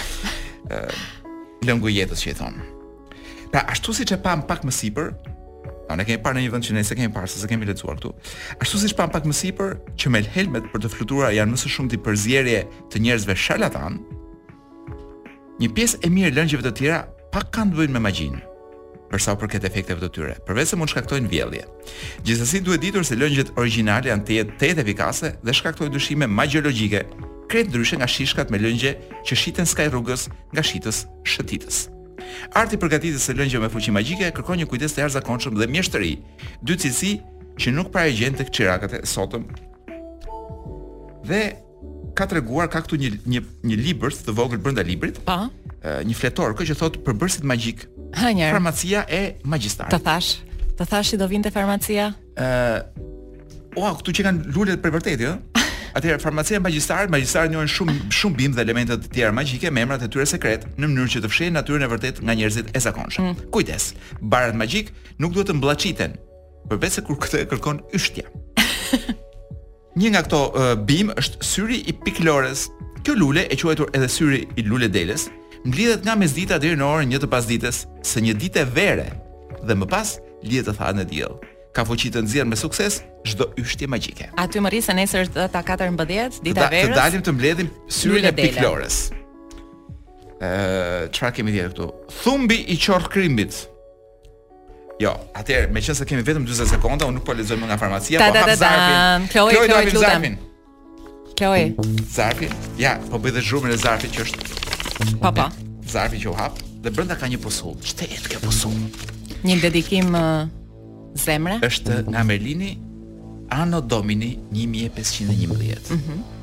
[0.70, 2.60] ë lëngu i jetës që i thon.
[3.50, 5.14] Pra ashtu siç e pam pak më sipër,
[5.90, 7.96] Na ne kemi parë në një vend që ne se kemi parë, se kemi lexuar
[7.98, 8.12] këtu.
[8.62, 11.72] Ashtu siç pam pak më sipër, që me helmet për të fluturuar janë më së
[11.74, 12.60] shumti përzierje
[12.94, 13.96] të njerëzve sharlatan.
[15.58, 17.00] Një pjesë e mirë lëngjeve të tjera
[17.34, 18.44] pak kanë të bëjnë me magjinë
[19.10, 21.66] për sa përket efekteve të tyre, përveç se mund shkaktojnë vjellje.
[22.26, 26.30] Gjithsesi duhet ditur se lëngjet origjinale janë të jetë të jetë efikase dhe shkaktojnë dyshime
[26.30, 27.02] magjiologjike,
[27.50, 28.94] krejt ndryshe nga shishkat me lëngje
[29.28, 31.80] që shiten skaj rrugës nga shitës shëtitës.
[32.54, 36.12] Arti përgatitjes së lëngjeve me fuqi magjike kërkon një kujdes të jashtëzakonshëm dhe mjeshtëri,
[36.62, 37.14] dy cilësi
[37.60, 39.48] që nuk para gjen tek çirakët e sotëm.
[41.26, 41.42] Dhe
[42.18, 43.42] ka treguar ka këtu një një
[43.72, 45.18] një libër të vogël brenda librit.
[45.26, 45.48] Pa.
[45.80, 48.52] Një fletor kjo që thotë përbërësit magjik Hanjer.
[48.54, 49.92] Farmacia e magjistarit.
[49.94, 50.32] Të thash,
[50.80, 52.10] të thashi do vinte farmacia?
[52.40, 55.36] Ë, uh, oa, këtu që kanë lule për vërtetë, jo?
[55.98, 59.86] Atëherë farmacia e magjistarit, magjistarët janë shumë shumë bim dhe elemente të tjera magjike, me
[59.86, 62.84] emrat e tyre sekret, në mënyrë që të fshihen natyrën e vërtet nga njerëzit e
[62.86, 63.30] zakonshëm.
[63.30, 63.48] Mm.
[63.54, 63.92] Kujdes,
[64.22, 64.92] barat magjik
[65.22, 66.14] nuk duhet të mbllaçiten,
[66.72, 68.26] përveçse kur këtë kërkon yshtja.
[70.00, 72.68] Një nga këto uh, bim është syri i piklores
[73.08, 75.30] Kjo lule e quajtur edhe syri i lule deles,
[75.66, 79.10] mblidhet nga mesdita deri në orën 1 të pasdites, së një ditë vere
[79.68, 81.36] dhe më pas lihet të në diell.
[81.76, 84.30] Ka fuqi të nxjerr me sukses çdo yshtje magjike.
[84.40, 86.90] Aty më rrisën nesër të 14 dita verës.
[86.96, 88.98] Të dalim të mbledhim syrin e piklorës.
[90.40, 91.88] Ë, çfarë kemi tjetër këtu?
[92.24, 93.60] Thumbi i qort krimbit.
[95.00, 98.20] Jo, atëherë, me qënë se kemi vetëm 20 sekonda, unë nuk po lezojmë nga farmacia,
[98.20, 99.30] po hapë zarfin.
[99.32, 100.42] Kloj, kloj, kloj, kloj, kloj, kloj, kloj,
[101.38, 101.62] kloj, kloj,
[103.30, 104.69] kloj, kloj, kloj, kloj, kloj,
[105.24, 105.48] Pa pa.
[105.90, 107.78] Zarfi që u hap dhe brenda ka një posull.
[107.88, 108.76] Çte kjo posull?
[109.48, 110.44] Një dedikim uh,
[111.16, 111.60] zemre.
[111.64, 112.74] Është nga Merlini
[113.60, 115.94] Anno Domini 1511.
[115.96, 116.20] Mhm.
[116.20, 116.36] Mm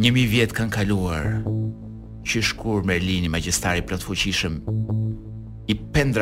[0.00, 1.26] 1000 vjet kanë kaluar
[2.24, 4.54] që shkur Merlini magjistari plot fuqishëm
[5.70, 6.14] i pen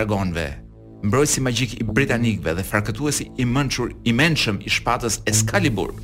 [1.06, 5.94] mbrojtësi magjik i britanikëve dhe farkëtuesi i mençur i mençëm i shpatës Excalibur.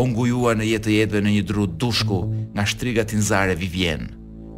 [0.00, 2.18] Ongujua në jetë të jetëve në një dru dushku
[2.56, 4.10] nga shtriga tinzare Vivienne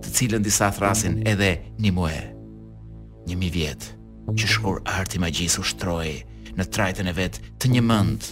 [0.09, 2.21] të cilën disa thrasin edhe një muhe.
[3.29, 3.97] Një mi vjetë
[4.41, 8.31] që shkur arti ma u shtrojë në trajten e vetë të një mëndë,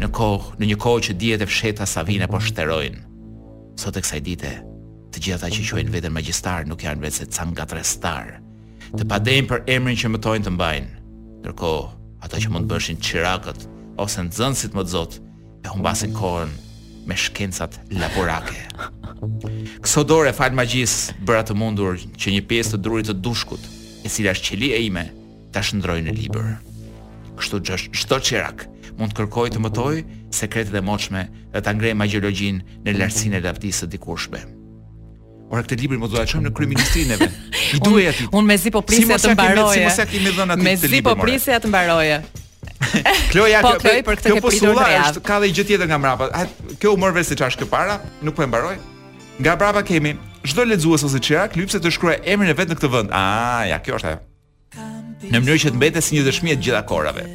[0.00, 3.02] në, në një kohë që djetë e fsheta sa vina po shterojnë.
[3.82, 4.52] Sot e kësaj dite,
[5.12, 7.82] të gjitha që qojnë vetën magjistarë nuk janë vetë se të samë gatre
[8.92, 10.90] të padejnë për emrin që më tojnë të mbajnë,
[11.46, 11.68] nërko
[12.26, 13.64] ato që mund bëshin qirakët
[13.96, 15.22] ose në zënsit më të zotë,
[15.64, 16.52] e humbasin kohën
[17.06, 18.60] me shkencat laborake.
[19.82, 23.62] Ksodore fal magjis bëra të mundur që një pjesë të drurit të dushkut,
[24.06, 25.06] e cila është qelia ime,
[25.54, 26.48] ta shndroj në libër.
[27.38, 29.98] Kështu gjash, çdo çerak mund të kërkoj të mëtoj
[30.36, 31.22] sekretet e moshme
[31.54, 34.42] dhe ta ngrej magjiologjin në lartësinë e lavdisë së dikurshme.
[35.52, 37.18] Ora këtë libër më duhet ta çojmë në kryeministrinë.
[37.76, 39.90] I duhet Unë Un mezi po, po prisja të mbaroje.
[40.62, 42.20] Mezi po prisja të mbaroje.
[43.32, 46.30] Kloja, po, kjo, për këtë kjo po sulla, është ka dhe gjë tjetër nga mbrapa.
[46.36, 46.44] Ha,
[46.80, 48.78] kjo u morve si çash kjo para, nuk po e mbaroj.
[49.42, 52.92] Nga mbrapa kemi çdo lexues ose çirak, lypse të shkruaj emrin e vet në këtë
[52.92, 53.14] vend.
[53.14, 54.20] Ah, ja, kjo është ajo.
[55.32, 57.28] Në mënyrë që të mbetet si një dëshmi e gjitha korave.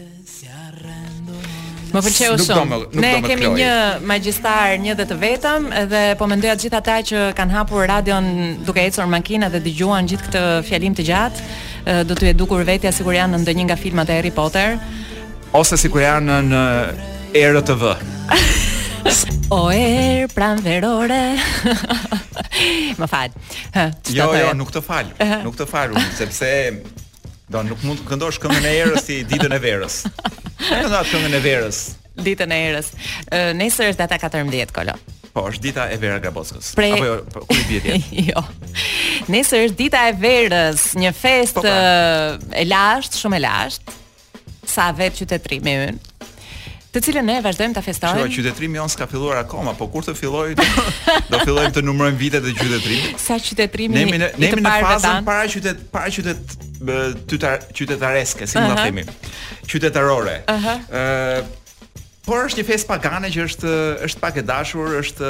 [1.88, 2.78] Më pëlqeu shumë.
[3.00, 3.54] Ne kemi kloj.
[3.56, 3.74] një
[4.12, 8.28] magjistar, një dhe të vetëm, edhe po mendoja të gjithë ata që kanë hapur radion
[8.68, 11.48] duke ecur makina dhe dëgjuan gjithë këtë fjalim të gjatë,
[12.10, 14.76] do të edukur vetja sikur janë në ndonjë nga filmat e Harry Potter
[15.56, 16.64] ose si kur janë në
[17.42, 17.90] ERTV.
[19.56, 21.16] O er pran verore.
[23.00, 23.32] Më fal.
[24.12, 25.14] jo, jo, nuk të fal.
[25.46, 26.50] Nuk të fal unë sepse
[27.48, 29.96] do nuk mund të këndosh këngën e erës si ditën e verës.
[30.60, 31.80] Këndon atë këngën e verës.
[32.26, 32.90] Ditën e erës.
[33.56, 34.98] Nesër është data 14 kolo.
[35.32, 36.74] Po, është dita e verës Grabockës.
[36.76, 36.90] Pre...
[36.98, 37.56] Apo jo, po, ku
[38.18, 38.44] i jo.
[39.32, 43.98] Nesër është dita e verës, një po, festë po, e lashtë, shumë e lashtë
[44.72, 46.16] sa vetë qytetërimi ynë.
[46.94, 48.22] Të cilën ne vazhdojmë ta festojmë.
[48.24, 50.66] Jo, qytetërimi jon s'ka filluar akoma, por kur të fillojë do,
[51.34, 53.20] do fillojmë të numërojmë vitet e qytetërimit.
[53.22, 58.88] Sa qytetërimi ne ne jemi në fazën para qytet para qytet qytetareske, si mund ta
[58.88, 59.06] themi.
[59.70, 60.40] Qytetarore.
[60.48, 60.54] Ëh.
[60.54, 61.42] Uh -huh.
[62.28, 63.72] por është një fest pagane që është
[64.06, 65.28] është pak e dashur, është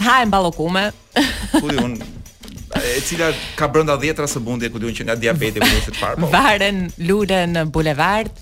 [0.00, 0.90] Ha e mballokume.
[1.60, 2.00] Ku un,
[2.84, 6.22] e cila ka brenda 10 rasë bundje ku duhen që nga diabeti mund të thotë
[6.24, 6.30] Po.
[6.32, 8.32] Varen lule në bulevard.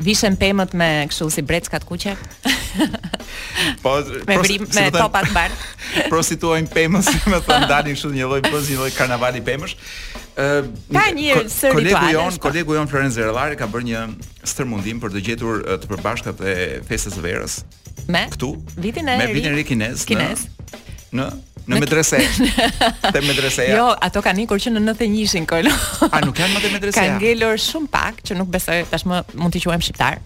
[0.00, 2.12] Vishen pemët me kështu si breckat të kuqe.
[3.84, 3.92] po
[4.30, 6.06] me brim, po, me topa topat bardhë.
[6.12, 9.74] Prostituojn pemës, Me thon dalin kështu një lloj bëz një lloj karnavali pemësh.
[10.40, 10.46] Ë
[10.96, 11.42] ka një ko,
[11.74, 14.04] Kolegu jon, kolegu jon Florenz Zerllari ka bërë një
[14.54, 16.56] stërmundim për të gjetur të përbashkët e
[16.88, 17.58] festës së verës.
[18.08, 18.24] Me?
[18.32, 18.54] Këtu?
[18.80, 20.06] Vitin e Me vitin e ri kinez.
[20.08, 20.46] Kinez.
[21.12, 21.30] Në, në
[21.70, 22.18] në medrese.
[23.14, 23.66] Te medrese.
[23.70, 25.72] Jo, ato kanë ikur që në 91-shin kolo.
[26.10, 26.98] A nuk kanë më te medrese?
[26.98, 30.18] Kan ngelur shumë pak që nuk besoj tashmë mund t'i quajmë shqiptar.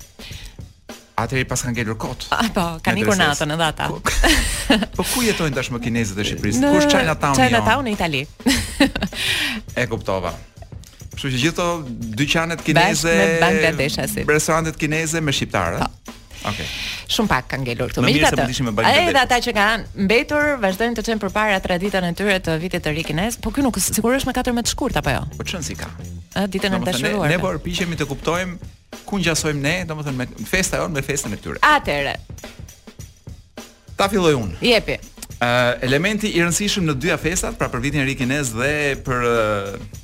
[1.38, 2.26] i pas kanë ngelur kot.
[2.33, 3.90] A, po, kanë ikur natën edhe ata.
[3.90, 4.00] Po,
[5.02, 6.64] po ku jetojnë tashmë kinezët e Shqipërisë?
[6.64, 6.72] Në...
[6.76, 7.38] Kush China Town?
[7.38, 8.24] China Town në Itali.
[9.85, 10.35] e kuptova.
[11.14, 11.68] Kështu që gjithë
[12.18, 14.26] dyqanet kineze, me Bangladeshasit.
[14.30, 15.85] Restorantet kineze me shqiptarët.
[15.85, 16.20] Po.
[16.44, 16.66] Okej.
[16.68, 17.09] Okay.
[17.14, 18.04] Shumë pak kanë ngelur këtu.
[18.04, 18.44] Megjithatë,
[18.85, 22.85] Ai edhe ata që kanë mbetur vazhdojnë të çojnë përpara traditën e tyre të vitit
[22.85, 25.22] të ri kinez, por këtu nuk sigurisht me 14 të shkurt apo jo.
[25.38, 25.88] Po çon si ka.
[26.37, 27.30] A ditën e dashuruar.
[27.33, 28.70] Ne po përpiqemi të kuptojmë
[29.09, 31.62] ku ngjasojmë ne, domethënë me festa jon, me festën e tyre.
[31.64, 32.16] Atëre.
[33.96, 34.61] Ta filloj unë.
[34.68, 34.98] Jepi.
[35.40, 38.72] Ë uh, elementi i rëndësishëm në dyja festat, pra për vitin e ri kinez dhe
[39.04, 40.00] për uh,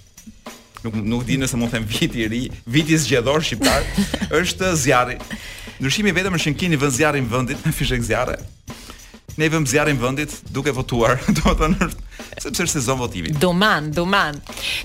[0.84, 3.84] nuk nuk di nëse mund të them vit i ri, viti zgjedhor shqiptar,
[4.40, 5.18] është zjarri.
[5.80, 8.38] Ndryshimi vetëm është që keni vënë zjarrin vendit në fishek zjarre.
[9.40, 11.90] Ne vëmë zjarrin vendit duke votuar, do të thonë
[12.40, 13.32] sepse është sezon votimi.
[13.40, 14.36] Duman, duman.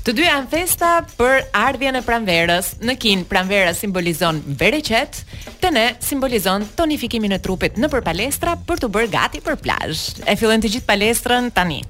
[0.05, 2.69] Të dy janë festa për ardhjën e pranverës.
[2.86, 5.21] Në kin pranvera simbolizon vereqet,
[5.63, 10.21] te ne simbolizon tonifikimin e trupit nëpër palestra për të bërë gati për plazh.
[10.27, 11.81] E fillojnë të gjithë palestrën tani.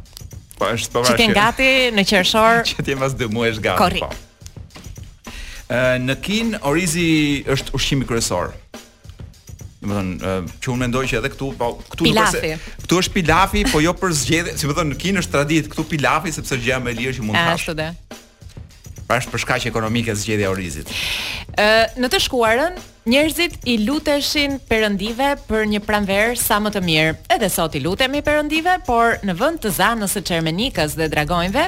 [0.57, 1.17] Po është po vashë.
[1.19, 2.61] Ti gati në qershor.
[2.69, 3.79] Që ti pas 2 muajsh gati.
[3.79, 4.03] Korri.
[4.03, 5.33] Po.
[5.75, 7.09] Ë në Kin orizi
[7.51, 8.53] është ushqimi kryesor.
[9.81, 10.15] Do të thonë
[10.63, 12.55] që unë mendoj që edhe këtu po këtu nuk është.
[12.85, 15.85] Këtu është pilafi, po jo për zgjedhje, si më thonë në Kin është traditë këtu
[15.91, 17.61] pilafi sepse gjëja më e lirë që mund të hash.
[17.61, 17.89] Ashtu dhe.
[19.05, 20.93] Pra është për shkaqe ekonomike zgjedhja orizit.
[21.61, 21.69] Ë
[22.01, 27.11] në të shkuarën Njerëzit i luteshin perëndive për një pranverë sa më të mirë.
[27.35, 31.65] Edhe sot i lutemi perëndive, por në vend të zanës së çermenikës dhe dragonëve,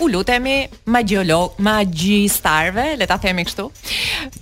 [0.00, 3.66] u lutemi magjiolog, magjistarve, le ta themi kështu.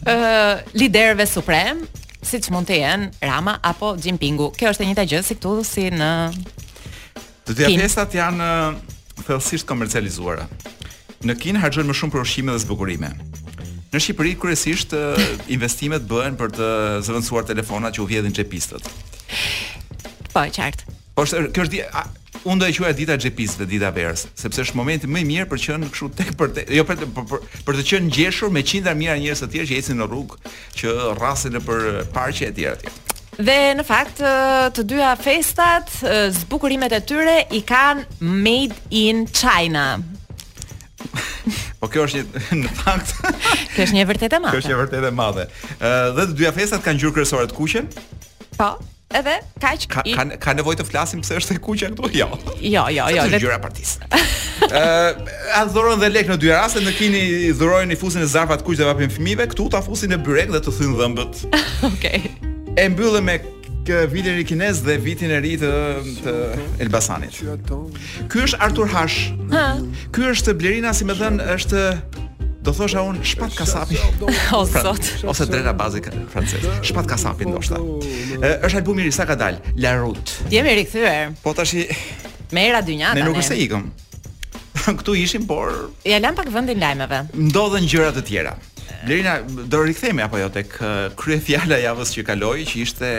[0.05, 1.81] ë uh, liderëve suprem,
[2.21, 4.51] siç mund të jenë Rama apo Jinpingu.
[4.53, 6.13] Kjo është e njëjta gjë si këtu si në
[7.49, 8.53] Të dyja festat janë
[9.25, 10.45] thellësisht komercializuara.
[11.25, 13.15] Në Kinë harxhojnë më shumë për ushqime dhe zbukurime.
[13.89, 14.93] Në Shqipëri kryesisht
[15.49, 16.67] investimet bëhen për të
[17.07, 18.85] zëvendësuar telefonat që u vjedhin çepistët.
[20.35, 20.97] Po, qartë.
[21.17, 25.23] Po, kjo është unë do e quaj dita xhepistëve, dita verës, sepse është momenti më
[25.23, 27.79] i mirë për të qenë kështu tek për te, jo për të për, për, për
[27.81, 30.39] të qenë ngjeshur me qindra mijëra njerëz të tjerë që ecin në rrugë,
[30.83, 31.83] që rrasin për
[32.15, 32.95] parqe e tjera të
[33.39, 34.19] Dhe në fakt
[34.75, 35.93] të dyja festat,
[36.37, 39.93] zbukurimet e tyre i kanë made in China
[41.81, 43.15] po kjo është një në fakt.
[43.75, 44.53] kjo është një vërtetë e madhe.
[44.53, 45.47] Kjo është një vërtetë e madhe.
[45.79, 47.91] Ë dhe të dyja festat kanë ngjyrë kryesore të kuqen?
[48.61, 48.71] Po.
[49.09, 52.11] Edhe kaq ka ka, ka nevojë të flasim pse është e kuqja këtu?
[52.13, 52.27] Jo.
[52.61, 53.23] Jo, jo, jo.
[53.23, 54.09] Është gjyra partisë.
[54.69, 57.23] Ë, a dhuron dhe lek në dy raste, në kini
[57.57, 60.61] dhurojnë i fusin e zarfat kuq dhe vapin fëmijëve, këtu ta fusin e byrek dhe
[60.67, 61.41] të thyn dhëmbët.
[61.89, 62.21] Okej.
[62.21, 62.77] Okay.
[62.77, 63.39] E mbyllën me
[63.89, 65.69] kë vitin e kinez dhe vitin e ri të,
[66.21, 66.33] të
[66.85, 67.37] Elbasanit.
[68.29, 69.31] Ky është Artur Hash.
[70.13, 71.85] Ky është Blerina, si më thën, është
[72.69, 73.97] Do thosha un shpat kasapi.
[74.57, 74.71] O sot.
[75.07, 76.65] Fra, ose drejta bazik francez.
[76.85, 77.79] Shpat kasapi ndoshta.
[78.67, 80.35] Është albumi i sa dal, La Route.
[80.53, 81.31] Jemi rikthyer.
[81.43, 81.85] Po tash i
[82.53, 83.15] me era dynjata.
[83.17, 83.87] Ne nuk është se ikëm.
[85.01, 85.71] Ktu ishim, por
[86.05, 87.23] ja lëm pak vendin lajmeve.
[87.47, 88.53] Ndodhen gjëra të tjera.
[89.07, 93.15] Blerina, do rikthehemi apo jo tek uh, kryefjala javës që kaloi, që ishte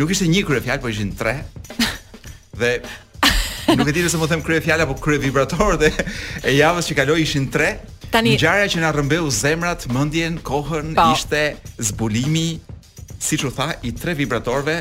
[0.00, 1.34] nuk ishte një krye fjalë, por ishin tre.
[2.56, 2.70] Dhe
[3.76, 5.90] nuk e di nëse më them krye fjalë apo krye vibrator dhe
[6.48, 7.74] e javës që kaloi ishin tre.
[8.12, 11.10] Tani ngjarja që na rrëmbeu zemrat, mendjen, kohën pa.
[11.10, 11.18] Po.
[11.18, 11.58] ishte
[11.90, 12.58] zbulimi,
[13.22, 14.78] siç u tha, i tre vibratorëve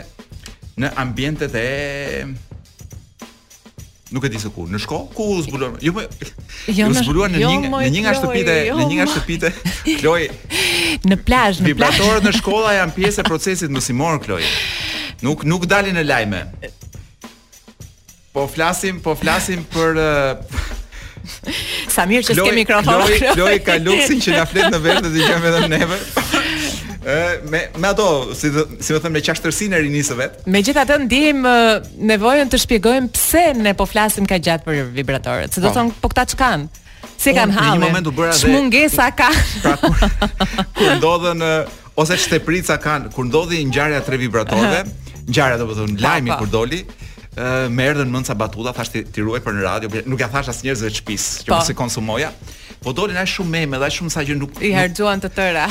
[0.82, 1.66] në ambientet e
[4.16, 5.76] nuk e di se ku, në shkollë ku u zbuluan.
[5.84, 6.08] Jo më
[6.76, 7.82] jo zbuluan në jo, një jo.
[7.82, 9.52] në një nga shtëpitë, në një nga shtëpitë.
[10.04, 10.24] Kloj
[11.08, 11.60] në plazh, në plazh.
[11.72, 14.44] Vibratorët në shkolla janë pjesë e procesit mësimor, Kloj.
[15.22, 16.40] Nuk nuk dalin në lajme.
[18.32, 20.00] Po flasim, po flasim për
[21.94, 23.04] Sa mirë që s'ke mikrofon.
[23.04, 26.00] Loj, loj ka luksin që na flet në vetë dhe dëgjojmë edhe neve
[27.02, 27.18] Ë
[27.50, 28.08] me me ato,
[28.38, 30.36] si dhe, si më them me qashtërsinë e rinisë vet.
[30.54, 31.46] Megjithatë ndiejm
[32.10, 35.54] nevojën të shpjegojmë pse ne po flasim kaq gjatë për vibratorët.
[35.56, 35.76] Se do po.
[35.80, 36.66] thon po këta çkan.
[37.18, 37.78] Si po, kanë hallë.
[37.78, 39.30] Në një moment u bëra dhe mungesa ka.
[39.66, 39.98] Pra kur,
[40.78, 41.42] kur ndodhen
[42.06, 44.84] ose çteprica kanë, kur ndodhi ngjarja tre vibratorëve,
[45.32, 49.06] ngjarja do të thonë lajmi kur doli ë uh, më erdhën mend sa batuta thashë
[49.16, 51.62] ti ruaj për në radio nuk ja thash as njerëzve të shtëpis që po.
[51.62, 52.32] mos e konsumoja
[52.82, 55.68] po dolin aq shumë meme dhe aq shumë sa që nuk i harxuan të tëra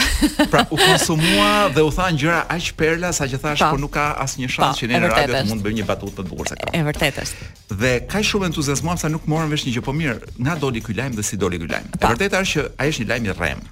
[0.52, 4.06] pra u konsumua dhe u than gjëra aq perla sa që thash po nuk ka
[4.24, 6.72] asnjë shans që në radio të mund të bëjmë një batutë të bukur sa kjo
[6.78, 10.36] e vërtetë është dhe ka shumë entuziazmuam sa nuk morën vesh një gjë po mirë
[10.46, 13.04] nga doli ky lajm dhe si doli ky lajm e vërtetë është që ai është
[13.04, 13.66] një lajm i rrem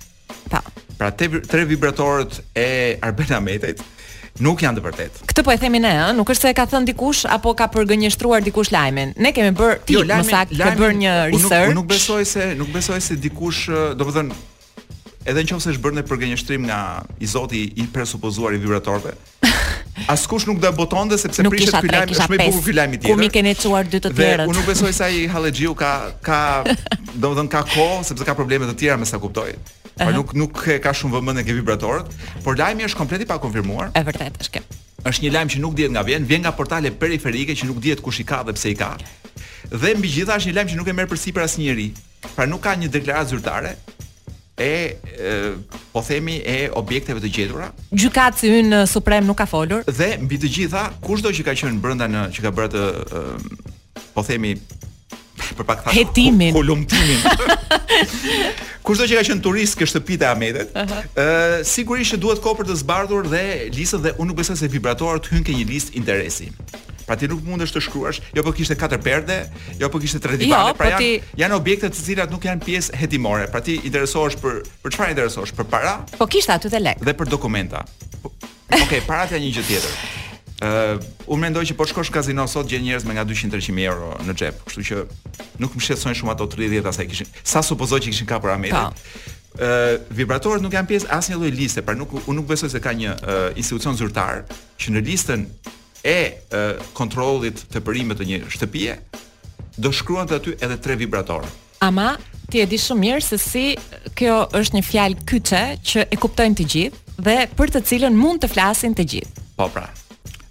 [0.53, 0.61] pa
[0.99, 2.67] pra tre vibratorët e
[3.07, 3.87] Arben Ametit
[4.43, 5.27] nuk janë të vërtetë.
[5.31, 7.69] Këtë po e themi ne, ëh, nuk është se e ka thënë dikush apo ka
[7.75, 9.15] përgënjeshtruar dikush lajmin.
[9.19, 11.71] Ne kemi bër ti jo, më saktë, kemi bër një research.
[11.71, 13.67] Unë nuk, nuk besoj se, nuk besoj se dikush,
[13.99, 14.43] do të thënë,
[15.29, 16.81] edhe nëse është bërë në përgënjeshtrim nga
[17.23, 19.17] i Zoti i presupozuar i vibratorëve.
[20.09, 22.93] Askush nuk do e botonte sepse prishet ky lajm, është më i bukur ky lajm
[22.95, 23.11] i tij.
[23.13, 24.47] Ku mi keni çuar dy të tjerët?
[24.47, 25.91] Unë nuk besoj se ai Halexhiu ka
[26.25, 26.39] ka,
[27.19, 29.51] domethënë ka kohë sepse ka probleme të tjera me sa kuptoj.
[29.99, 30.05] -huh.
[30.05, 32.07] Po nuk nuk e ka shumë vëmendje ke vibratorët,
[32.45, 33.91] por lajmi është komplet i pakonfirmuar.
[33.99, 34.63] E vërtet është kjo.
[35.11, 38.03] Është një lajm që nuk dihet nga vjen, vjen nga portale periferike që nuk dihet
[38.05, 38.93] kush i ka dhe pse i ka.
[39.75, 41.89] Dhe mbi gjitha është një lajm që nuk e merr përsipër asnjëri.
[42.35, 43.75] Pra nuk ka një deklaratë zyrtare
[44.59, 45.35] e, e
[45.95, 47.71] po themi e objekteve të gjetura.
[47.95, 49.83] Gjykatësi ynë në Suprem nuk ka folur.
[49.87, 53.23] Dhe mbi të gjitha, kushdo që ka qenë brenda në që ka bërë të
[54.15, 54.55] po themi
[55.59, 57.23] për pak thash hetimin kolumtimin
[58.89, 61.65] Kushdo që ka qen turist ke shtëpitë e Ahmetit, ëh uh -huh.
[61.69, 63.43] sigurisht duhet kohë për të zbardhur dhe
[63.77, 66.49] listën dhe unë nuk besoj se vibratorët hyn ke një listë interesi.
[67.07, 69.37] Pra ti nuk mundesh të shkruash, jo po kishte katër perde,
[69.81, 71.21] jo po kishte tre divane, jo, pra po ti...
[71.41, 73.47] janë objekte të cilat nuk janë pjesë hetimore.
[73.53, 74.53] Pra ti interesohesh për
[74.85, 75.53] për çfarë interesohesh?
[75.57, 75.99] Për para?
[76.19, 76.99] Po kishte aty te lek.
[77.05, 77.85] Dhe për dokumenta.
[78.23, 78.29] Po,
[78.69, 80.18] Okej, okay, para ka një gjë tjetër.
[80.59, 80.99] Uh,
[81.31, 84.57] unë mendoj që po shkosh kazino sot gjen njerëz me nga 200-300 euro në xhep,
[84.67, 85.03] kështu që
[85.63, 87.29] nuk më shqetësojnë shumë ato 30 asaj kishin.
[87.47, 88.91] Sa supozoj që kishin kapur Ahmetin.
[88.91, 89.39] Po.
[89.63, 92.83] Ë uh, vibratorët nuk janë pjesë asnjë lloj liste, pra nuk unë nuk besoj se
[92.83, 94.43] ka një uh, institucion zyrtar
[94.83, 95.45] që në listën
[96.03, 98.99] e uh, kontrollit të përimit të një shtëpie
[99.79, 101.47] do shkruan të aty edhe tre vibrator.
[101.87, 102.17] Ama
[102.51, 103.65] ti e di shumë mirë se si
[104.19, 105.63] kjo është një fjalë kyçe
[105.95, 109.47] që e kuptojnë të gjithë dhe për të cilën mund të flasin të gjithë.
[109.63, 109.87] Po pra.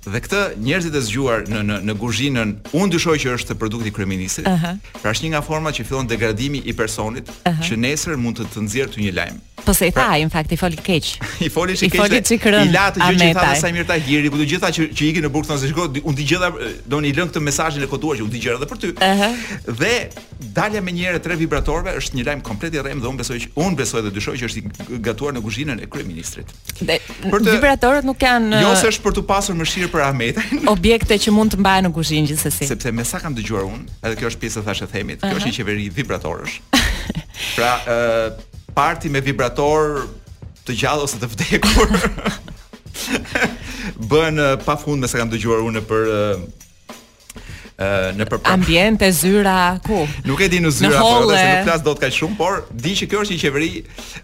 [0.08, 4.48] Dhe këtë njerëzit e zgjuar në në në kuzhinën, unë dyshoj që është produkti kryeministit.
[4.48, 4.78] Uh -huh.
[5.02, 7.64] Pra është një nga format që fillon degradimi i personit, uh -huh.
[7.68, 9.38] që nesër mund të të nxjerrë ty një lajm.
[9.66, 11.08] Po se pra- tha, në fakt i foli keq.
[11.46, 11.98] I foli si keq.
[11.98, 12.70] I foli çikrën.
[12.70, 15.32] I la të gjë që tha Samir Tahiri, ku të gjitha që që ikin në
[15.34, 16.50] burg thonë se shikoj, unë di gjëra,
[16.92, 18.92] doni i lënë këtë mesazhin e koduar që u di gjëra edhe për ty.
[18.94, 19.08] Ëh.
[19.08, 19.72] Uh -huh.
[19.82, 19.94] Dhe
[20.60, 23.50] dalja me njëre tre vibratorëve është një lajm komplet i rrem dhe unë besoj që
[23.66, 26.48] unë besoj dhe dyshoj që është i gatuar në kuzhinën e kryeministrit.
[26.86, 30.68] Për të vibratorët nuk kanë Jo, se është për të pasur mëshirë për Ahmetin.
[30.76, 32.68] Objekte që mund të mbahen në kuzhinë gjithsesi.
[32.68, 35.56] Sepse me sa kam dëgjuar unë, edhe kjo është pjesa thashë themit, kjo është një
[35.58, 36.60] qeveri vibratorësh.
[37.58, 40.04] Pra, ëh parti me vibrator
[40.68, 41.98] të gjallë ose të vdekur.
[44.12, 49.56] Bën eh, pafund me sa kam dëgjuar unë për eh, eh, në për ambiente zyra
[49.88, 52.94] ku nuk e di në zyra po se nuk flas dot kaq shumë por di
[53.00, 53.72] që kjo është një qeveri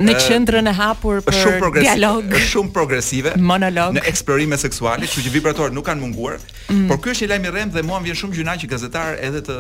[0.06, 5.34] në qendrën e hapur për shumë dialog shumë progresive monolog në eksplorime seksuale kështu që
[5.39, 6.38] vibrator nuk kanë munguar
[6.70, 6.88] mm.
[6.92, 9.18] por ky është një lajm i rrem dhe mua më vjen shumë gjynaq që gazetar
[9.30, 9.60] edhe të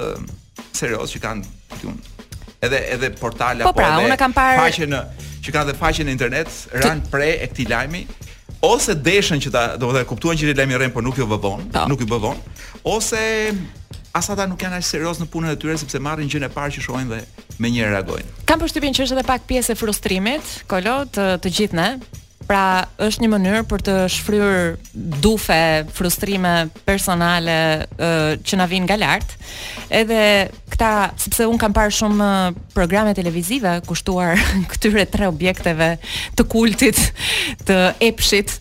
[0.81, 1.97] serioz që kanë tiun
[2.63, 5.01] edhe edhe portal po apo po pra, edhe kam parë faqe në
[5.43, 6.51] që ka dhe faqen në internet,
[6.83, 7.11] ran të...
[7.11, 8.03] pre e këtij lajmi
[8.63, 11.65] ose deshën që ta, do të kuptuan që i lajmi rën, por nuk ju bëvon,
[11.73, 11.83] po.
[11.91, 12.37] nuk i bëvon,
[12.95, 13.19] ose
[14.15, 16.83] asata nuk janë as serioz në punën e tyre sepse marrin gjën e parë që
[16.85, 17.19] shohin dhe
[17.59, 18.37] me një reagojnë.
[18.47, 21.87] Kam përshtypjen që është edhe pak pjesë e frustrimit, kolo të të gjithë ne,
[22.47, 25.59] Pra, është një mënyrë për të shfryrë dufe,
[25.95, 26.51] frustrime
[26.87, 27.55] personale
[27.95, 29.35] uh, që na vijnë nga lart.
[29.91, 30.19] Edhe
[30.73, 30.91] këta,
[31.23, 32.29] sepse un kam parë shumë
[32.75, 34.35] programe televizive kushtuar
[34.75, 35.93] këtyre tre objekteve
[36.37, 36.99] të kultit,
[37.67, 37.79] të
[38.11, 38.57] epshit,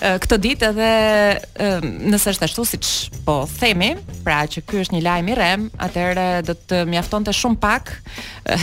[0.00, 1.68] këtë ditë edhe
[2.10, 2.88] nëse është ashtu siç
[3.24, 3.92] po themi,
[4.24, 7.92] pra që ky është një lajm i rrem, atëherë do të mjaftonte shumë pak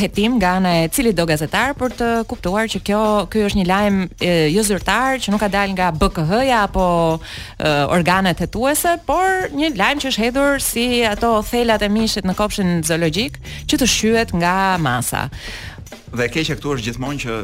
[0.01, 3.67] hetim nga ana e cilit do gazetar për të kuptuar që kjo ky është një
[3.69, 4.01] lajm
[4.57, 6.85] jo zyrtar që nuk ka dalë nga BKH-ja apo
[7.17, 12.35] e, organet hetuese, por një lajm që është hedhur si ato thelat e mishit në
[12.37, 13.39] kopshin zoologjik
[13.71, 15.29] që të shqyhet nga masa.
[16.13, 17.35] Dhe e keqja këtu është gjithmonë që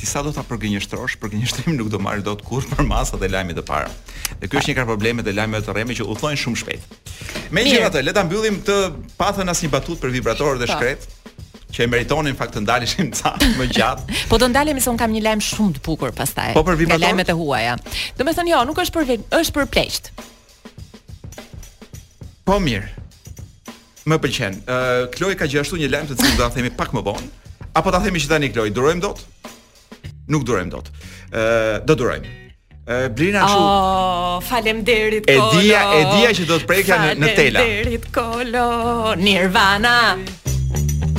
[0.00, 3.58] ti sa do ta përgënjeshtrosh, përgënjeshtrim nuk do marrë dot kurrë për masat e lajmit
[3.60, 3.90] të para.
[4.42, 6.96] Dhe ky është një kar probleme të lajmeve të rremi që u thon shumë shpejt.
[7.56, 8.78] Megjithatë, le ta mbyllim të
[9.20, 10.74] pathën asnjë batutë për vibratorët dhe po.
[10.74, 14.18] shkret që e meritonin fakt të ndaleshim ca më gjatë.
[14.32, 16.50] po do ndalemi se un kam një lajm shumë të bukur pastaj.
[16.58, 17.06] Po për vibratorët.
[17.06, 17.76] Lajmet e huaja.
[18.18, 20.12] Do të thonë jo, nuk është për është për pleqt.
[22.46, 22.94] Po mirë.
[24.06, 24.60] Më pëlqen.
[24.70, 27.34] Ë, uh, Kloe ka gjithashtu një lajm të cilin do ta themi pak më vonë.
[27.76, 29.18] Apo ta themi që tani Kloj, durojmë dot?
[30.32, 30.86] Nuk durojmë dot.
[31.28, 31.42] Ë,
[31.84, 32.24] do durojmë.
[32.88, 33.56] Ë, Blina çu.
[33.60, 35.60] Oh, faleminderit Kolo.
[35.60, 37.60] E dia, e dia që do të prekja në në tela.
[37.60, 38.64] Faleminderit Kolo.
[39.20, 39.98] Nirvana.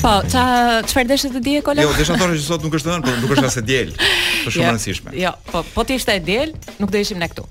[0.02, 0.42] Po, ça
[0.90, 1.80] çfarë dëshë të di e Kolo?
[1.86, 3.90] Jo, dëshë të thonë që sot nuk është dhënë, por nuk është asë diel.
[4.00, 4.70] Është shumë e jo.
[4.72, 5.10] rëndësishme.
[5.22, 6.50] Jo, po, po ti ishte diel,
[6.82, 7.46] nuk do ishim ne këtu.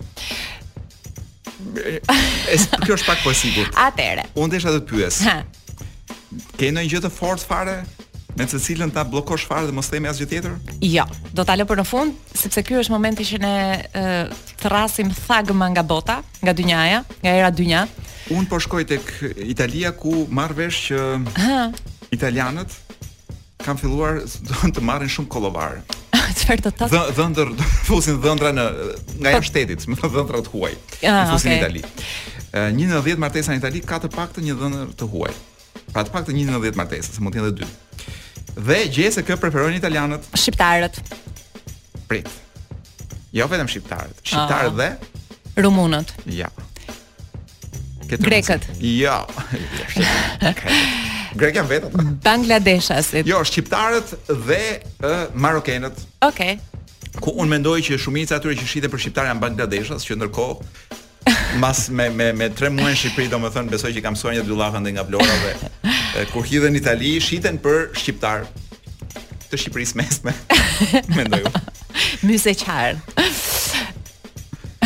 [2.56, 5.16] Es, kjo është pak po e sigur Atere Unë të të pyes
[6.56, 7.74] Ke ndonjë gjë të fortë fare
[8.36, 10.56] me të cilën ta bllokosh fare dhe mos themi asgjë tjetër?
[10.84, 13.54] Jo, do ta lë për në fund, sepse ky është momenti që ne
[14.60, 17.86] thrasim thagma nga bota, nga dynjaja, nga era dynja.
[18.34, 19.12] Un po shkoj tek
[19.48, 21.00] Italia ku marr vesh që
[21.40, 21.68] ha.
[22.14, 22.74] italianët
[23.62, 24.20] kanë filluar
[24.50, 25.78] doan të marrin shumë kollovar.
[26.38, 27.04] Çfarë do të thotë?
[27.16, 27.52] Dhëndër,
[27.88, 28.68] fusin dhëndra në
[29.16, 30.74] nga jashtë po- shtetit, më thonë dhëndra të huaj.
[31.08, 31.60] Ah, fusin okay.
[31.62, 31.84] Itali.
[32.76, 35.34] Një në 10 martesa në Itali ka të paktën një dhëndër të huaj.
[35.94, 37.66] Pra të paktën një në 10 martesa, se mund të jenë edhe
[38.54, 40.28] dhe gjej se kë preferojnë italianët?
[40.38, 41.00] Shqiptarët.
[42.08, 42.28] Prit.
[43.34, 44.78] Jo vetëm shqiptarët, shqiptarët ah.
[44.90, 46.12] dhe rumunët.
[46.36, 46.50] Ja.
[48.06, 48.66] Grekët.
[48.76, 48.82] Rumunës.
[48.84, 49.18] Jo.
[51.36, 52.04] Grekë janë vetë.
[52.24, 53.26] Bangladeshasit.
[53.28, 54.14] Jo, shqiptarët
[54.48, 56.04] dhe uh, marokenët.
[56.24, 56.56] Okej.
[56.56, 57.20] Okay.
[57.20, 61.04] Ku unë mendoj që shumica atyre që shite për shqiptarë janë bangladeshas, që ndërkohë
[61.58, 64.44] mas me me me tre muaj në Shqipëri domethënë besoj që i kam mësuar një
[64.48, 68.46] dyllahën dhe nga Vlora dhe kur hidhen në Itali shiten për shqiptar
[69.50, 70.32] të Shqipërisë mesme.
[71.18, 71.44] Mendoj.
[72.26, 72.98] Myse qar.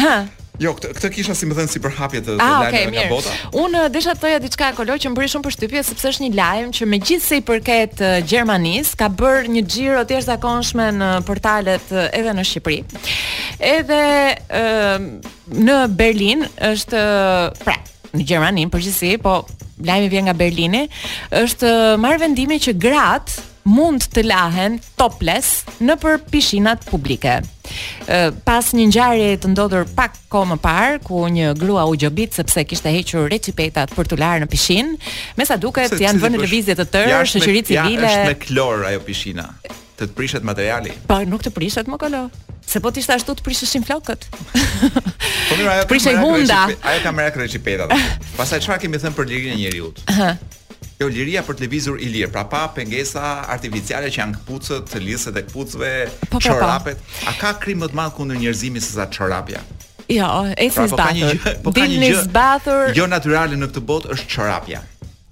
[0.00, 0.18] Ha.
[0.60, 3.06] Jo, këtë, këtë kisha si më thënë si për hapje të, të ah, okay, nga
[3.08, 3.30] bota.
[3.56, 6.24] Unë desha të toja diçka e kolloj që më bëri shumë për shtypje, sepse është
[6.26, 10.02] një lajmë që me gjithë se i përket uh, Gjermanis, ka bërë një gjirë o
[10.10, 12.82] tjerë zakonshme në portalet uh, edhe në Shqipëri.
[13.60, 14.04] Edhe
[14.36, 14.98] ë
[15.66, 17.00] në Berlin është
[17.60, 17.76] pra
[18.10, 19.36] në Gjermani në përgjithësi, po
[19.86, 20.80] lajmi vjen nga Berlini,
[21.36, 21.68] është
[22.02, 23.36] marrë vendimi që grat
[23.70, 27.36] mund të lahen topless në për pishinat publike.
[28.48, 32.64] Pas një ngjarje të ndodhur pak ko më parë, ku një grua u gjobit sepse
[32.66, 34.90] kishte hequr recipetat për të larë në pishin,
[35.38, 38.08] me sa duke janë vënë në vizjet të tërë, shëqërit civile...
[38.08, 39.76] Ja, është me klor ajo pishina të
[40.08, 40.96] të prishet materiali.
[41.06, 42.24] Po, nuk të prishet më kolo.
[42.70, 44.28] Se po t'ishtë ashtu të prishëshin flokët.
[44.30, 46.58] Po mirë, ajo prishë hunda.
[46.86, 47.88] Ajo kamera kreçi peta.
[48.36, 49.98] Pastaj çfarë kemi thënë për lirinë e njerëzit?
[51.00, 55.02] Jo, liria për të lëvizur i lirë, pra pa pengesa artificiale që janë këpucët, të
[55.02, 55.90] lisët e këpucëve,
[56.28, 57.26] po, pra, po, qërapet, po.
[57.32, 59.64] a ka krim më të madhë kundër njerëzimi së za qërapja?
[60.12, 61.40] Jo, e si zbathur.
[61.42, 64.84] Pra, po ka një gjë, po një jo naturale në këtë botë është qërapja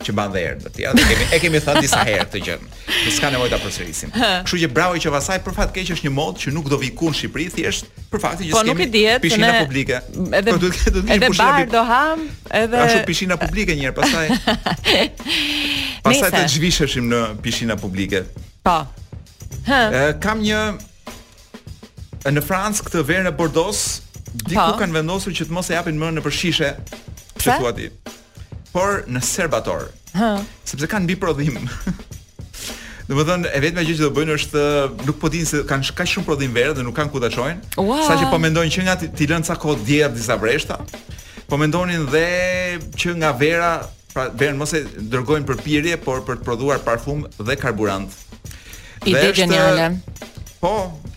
[0.07, 0.85] që ban dhe erdhë ti.
[0.95, 2.57] Ne kemi e kemi thënë disa herë këtë gjë.
[2.89, 4.13] Ne s'ka nevojë ta përsërisim.
[4.47, 7.09] Kështu që bravo që vasaj për fat keq është një mod që nuk do viku
[7.11, 9.99] në Shqipëri thjesht për faktin po, që s'kemi pishina publike.
[10.07, 12.23] Edhe edhe edhe edhe edhe bar do ham,
[12.61, 14.93] edhe ashtu pishina publike një herë pastaj.
[16.07, 18.23] Pastaj të zhvisheshim në pishina publike.
[18.67, 18.79] Po.
[19.67, 19.89] Hë.
[20.23, 20.63] Kam një
[22.39, 23.83] në Francë këtë verë në Bordeaux,
[24.47, 24.79] diku po.
[24.79, 26.71] kanë vendosur që të mos e japin më në përshishe.
[27.39, 27.91] Çfarë thua ti?
[28.73, 29.89] por në serbator.
[30.17, 30.39] Hë.
[30.69, 31.59] Sepse kanë mbi prodhim.
[33.09, 34.63] Do të thonë, e vetme gjë që do bëjnë është
[35.09, 37.71] nuk po dinë se kanë kaq shumë prodhim verë dhe nuk kanë ku ta çojnë.
[38.05, 40.77] Saqë po mendojnë që nga ti lën ca kohë disa vreshta.
[41.49, 42.27] Po mendonin dhe
[43.01, 43.71] që nga vera,
[44.13, 48.13] pra verën mos e dërgojnë për pirje, por për të prodhuar parfum dhe karburant.
[49.09, 49.89] Ide geniale.
[50.59, 50.71] Po,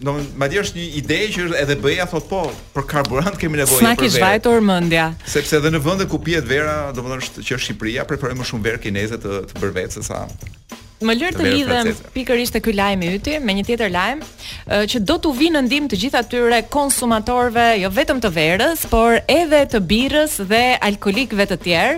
[0.05, 2.41] do të është një ide që është edhe BE-ja thotë po,
[2.75, 4.11] për karburant kemi nevojë për vera.
[4.13, 5.05] Sa kish mendja.
[5.33, 8.67] Sepse edhe në vende ku pihet vera, domethënë se që është Shqipëria, preferoj më shumë
[8.69, 10.21] verë kineze të, të bërvet se sa
[11.01, 14.19] Më lërë të lidhem pikërisht te ky lajm i yti me një tjetër lajm
[14.91, 19.17] që do t'u vinë në ndihmë të gjithë atyre konsumatorëve, jo vetëm të verës, por
[19.33, 21.97] edhe të birrës dhe alkolikëve të tjerë.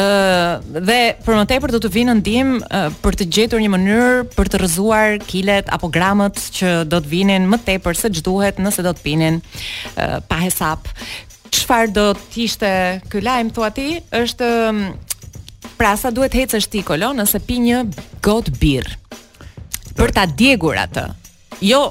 [0.00, 4.24] ë dhe për më tepër do t'u vinë në ndihmë për të gjetur një mënyrë
[4.36, 8.84] për të rrëzuar kilet apo gramët që do të vinin më tepër se ç'duhet nëse
[8.84, 9.40] do të pinin
[10.28, 10.84] pa hesap.
[11.54, 12.70] Çfarë do të ishte
[13.08, 13.88] ky lajm thua ti?
[14.12, 14.46] Është
[15.78, 17.78] Pra sa duhet ecësh ti kolo nëse pi një
[18.24, 18.90] gotë birr.
[19.98, 21.04] Për ta djegur atë.
[21.66, 21.86] Jo,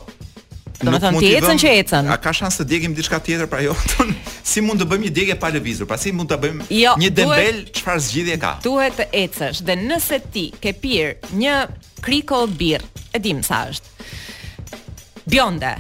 [0.84, 2.08] Do të thonë ti ecën që ecën.
[2.12, 3.74] A ka shans të djegim diçka tjetër pra jo?
[4.52, 5.88] si mund të bëjmë një djegje pa lëvizur?
[5.88, 8.52] Pra si mund të bëjmë jo, një dembel çfarë zgjidhje ka?
[8.66, 11.58] Duhet të ecësh dhe nëse ti ke pirë një
[12.04, 12.84] krikol birr,
[13.16, 14.76] e dim sa është.
[15.32, 15.76] Bjonde,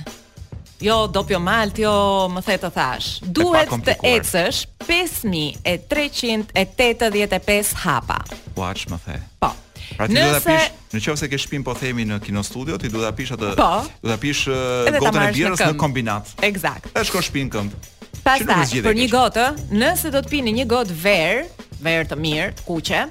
[0.84, 3.12] jo do malt, jo më the të thash.
[3.24, 8.20] Duhet të ecësh 5385 hapa.
[8.58, 9.18] Watch, më the.
[9.40, 9.54] Po.
[9.98, 10.40] Pra ti nëse...
[10.48, 13.86] pish, në qovë se ke shpim po themi në kinostudio, ti duhet apish atë, po,
[14.02, 14.56] du apish uh,
[14.96, 16.28] gotën e birës në, në kombinat.
[16.48, 16.88] Exact.
[16.98, 17.76] E shko shpim këmbë.
[18.24, 19.44] Pastaj, për një gotë,
[19.76, 21.44] nëse do të pini një gotë verë,
[21.84, 23.02] verë të mirë, të kuqe,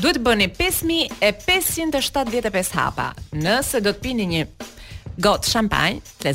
[0.00, 3.08] duhet bëni 5575 hapa.
[3.36, 4.42] Nëse do të pini një
[5.22, 6.30] gotë shampanjë, të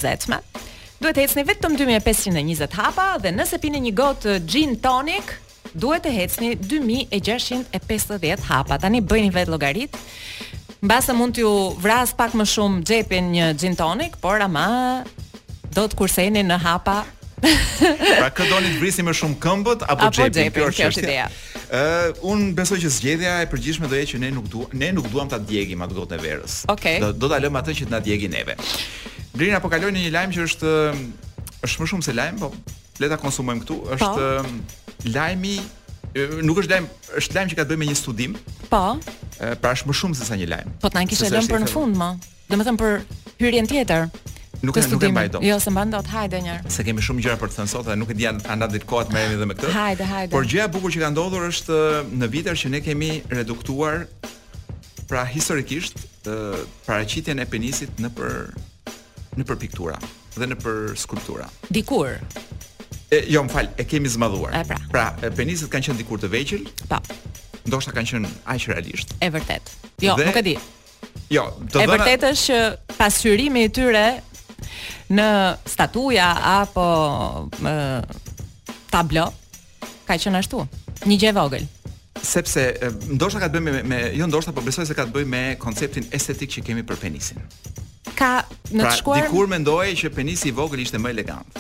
[1.00, 5.36] duhet të ecni vetëm 2520 hapa dhe nëse pini një gotë gin tonic,
[5.74, 8.80] duhet të hecni 2650 hapa.
[8.82, 10.00] Tani bëjni vetë llogarit.
[10.82, 14.68] Mbasë mund t'ju vras pak më shumë xhepin një gin tonic, por ama
[15.74, 17.04] do të kurseni në hapa.
[17.38, 20.50] pra kë doni të vrisni më shumë këmbët apo, xhepin?
[20.56, 21.28] Kjo është ideja.
[21.68, 21.84] Ë,
[22.26, 25.30] un besoj që zgjedhja e përgjithshme do jetë që ne nuk duam ne nuk duam
[25.30, 26.56] ta djegim atë gotën e verës.
[26.74, 26.98] Okay.
[27.04, 28.56] Do, do ta lëmë atë që të na djegin neve.
[29.38, 31.10] Blerin apo kaloj në një lajm që është mm,
[31.68, 32.50] është më shumë se lajm, po
[33.04, 33.98] le ta konsumojmë këtu, po.
[33.98, 34.30] është pa.
[34.44, 35.58] Mm, lajmi
[36.48, 36.86] nuk është lajm,
[37.22, 38.34] është lajm që ka të bëjë me një studim.
[38.72, 38.80] Po.
[39.62, 40.72] Pra është më shumë se sa një lajm.
[40.82, 42.08] Po ta ankishë lëm për në fund më.
[42.50, 42.96] Domethënë për
[43.44, 44.08] hyrjen tjetër.
[44.66, 45.44] Nuk e nuk e mbaj dot.
[45.46, 46.08] Jo, se mban dot.
[46.10, 46.72] Hajde një herë.
[46.74, 49.04] Se kemi shumë gjëra për të thënë sot, a nuk e diam kanë datë të
[49.14, 49.74] merremi edhe me këtë.
[49.76, 50.32] Hajde, hajde.
[50.34, 51.78] Por gjëja e bukur që ka ndodhur është
[52.24, 54.08] në vitet që ne kemi reduktuar
[55.08, 58.34] pra historikisht paraqitjen e penisit në për
[59.42, 59.98] në për piktura
[60.38, 61.48] dhe në për skulptura.
[61.74, 62.18] Dikur.
[63.10, 64.54] E, jo, më fal, e kemi zmadhuar.
[64.60, 64.78] E pra.
[64.92, 65.06] pra,
[65.38, 66.68] penisit kanë qenë dikur të vegjël?
[66.92, 67.00] Po.
[67.68, 69.16] Ndoshta kanë qenë aq realisht.
[69.26, 69.74] E vërtet.
[70.04, 70.54] Jo, dhe, nuk e di.
[71.34, 71.88] Jo, do të thënë.
[71.88, 74.06] E vërtet është që pasqyrimi i tyre
[75.18, 75.28] në
[75.74, 76.30] statuja
[76.62, 76.86] apo
[77.66, 77.76] më,
[78.94, 79.30] tablo
[80.08, 80.64] ka qenë ashtu.
[81.10, 81.68] Një gjë vogël
[82.28, 82.60] sepse
[83.14, 85.42] ndoshta ka të bëjë me, me jo ndoshta po besoj se ka të bëjë me
[85.62, 87.38] konceptin estetik që kemi për penisin
[88.16, 88.32] ka
[88.68, 89.20] në të pra, shkuar.
[89.24, 91.60] Pra, dikur mendoje që penisi i vogël ishte më elegant.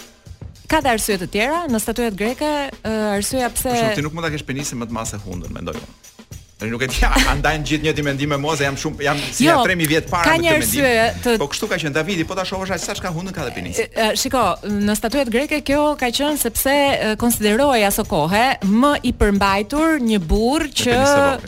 [0.67, 2.49] Ka dhe arsye të tjera, në statujat greke,
[2.87, 5.79] arsyeja pse Po shoh ti nuk mund ta kesh penisin më të masë hundën, mendoj
[5.79, 6.16] unë
[6.65, 9.65] nuk e di, andajnë gjithë njëti mendim me se jam shumë jam si jo, ja
[9.65, 11.19] 3000 vjet para ka një me këtë mendim.
[11.25, 11.33] Të...
[11.41, 13.81] Po kështu ka qenë Davidi, po ta shohësh ai sa çka hundën ka dhe pinis.
[14.17, 16.75] Shiko, në statuet greke kjo ka qenë sepse
[17.21, 20.97] konsiderohej aso kohë më i përmbajtur një burr që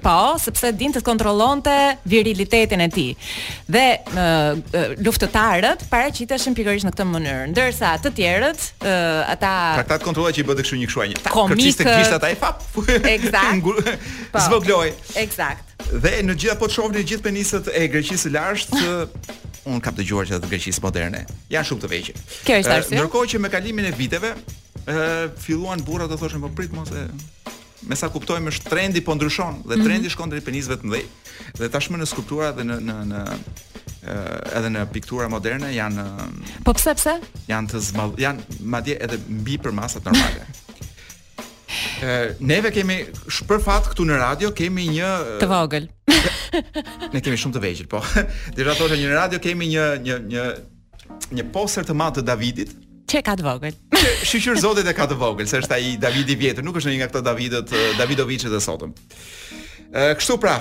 [0.06, 1.76] po, sepse dinte të kontrollonte
[2.10, 3.34] virilitetin e tij.
[3.70, 3.86] Dhe
[5.02, 10.64] luftëtarët paraqiteshin pikërisht në këtë mënyrë, ndërsa të tjerët ata Traktat kontrolloi që i bëte
[10.68, 11.18] kështu një kshuaj.
[11.34, 11.58] Komik...
[11.58, 12.60] Kërcishte gishtat ai fap.
[13.16, 13.72] Eksakt.
[14.30, 14.42] Po.
[14.44, 14.92] Zvogloj.
[15.20, 15.66] Eksakt.
[16.04, 18.96] Dhe në gjitha po të shohim në gjithë penisët e Greqisë së
[19.70, 22.14] Unë kap kam dëgjuar që ato Greqisë moderne po janë shumë të vëqe.
[22.48, 24.30] Kjo është Ndërkohë që me kalimin e viteve,
[24.88, 27.04] ë filluan burrat të thoshin po prit mos e
[27.92, 29.86] me sa kuptojmë është trendi po ndryshon dhe mhm.
[29.88, 31.04] trendi shkon drejt penisëve të mëdhej.
[31.60, 33.26] Dhe tashmë në skulptura dhe në në në
[34.56, 36.06] edhe në piktura moderne janë
[36.66, 37.18] Po pse pse?
[37.52, 40.48] Janë të zmall, janë madje edhe mbi për masat normale.
[42.44, 42.96] Neve kemi
[43.50, 45.10] për fat këtu në radio kemi një
[45.44, 45.90] të vogël.
[47.14, 48.00] Ne kemi shumë të vëgjël, po.
[48.56, 50.46] Disa thoshte një radio kemi një një një
[51.38, 52.72] një poster të madh të Davidit.
[53.10, 53.78] Çe ka të vogël.
[54.26, 57.04] Shiqur Zotit e ka të vogël, se është ai Davidi i vjetër, nuk është ndonjë
[57.04, 58.92] nga këto Davidët, Davidoviçet e sotëm.
[60.18, 60.56] Kështu pra,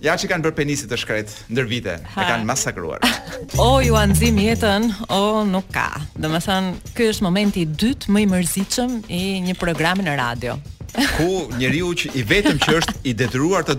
[0.00, 2.22] Ja që kanë bërë penisit të shkret ndër vite, ha.
[2.22, 3.02] e kanë masakruar.
[3.60, 5.90] o ju anëzim jetën, o nuk ka.
[6.16, 10.14] Dhe me thënë, kjo është momenti i dytë më i mërzicëm i një programin e
[10.16, 10.54] radio.
[11.18, 13.76] Ku njeriu që i vetëm që është i detyruar të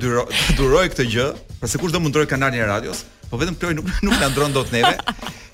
[0.59, 1.25] duroj këtë gjë,
[1.63, 3.01] pra kush do mundroj kanalin një radios,
[3.31, 4.93] po vetëm kjoj nuk, nuk në ndronë do të neve,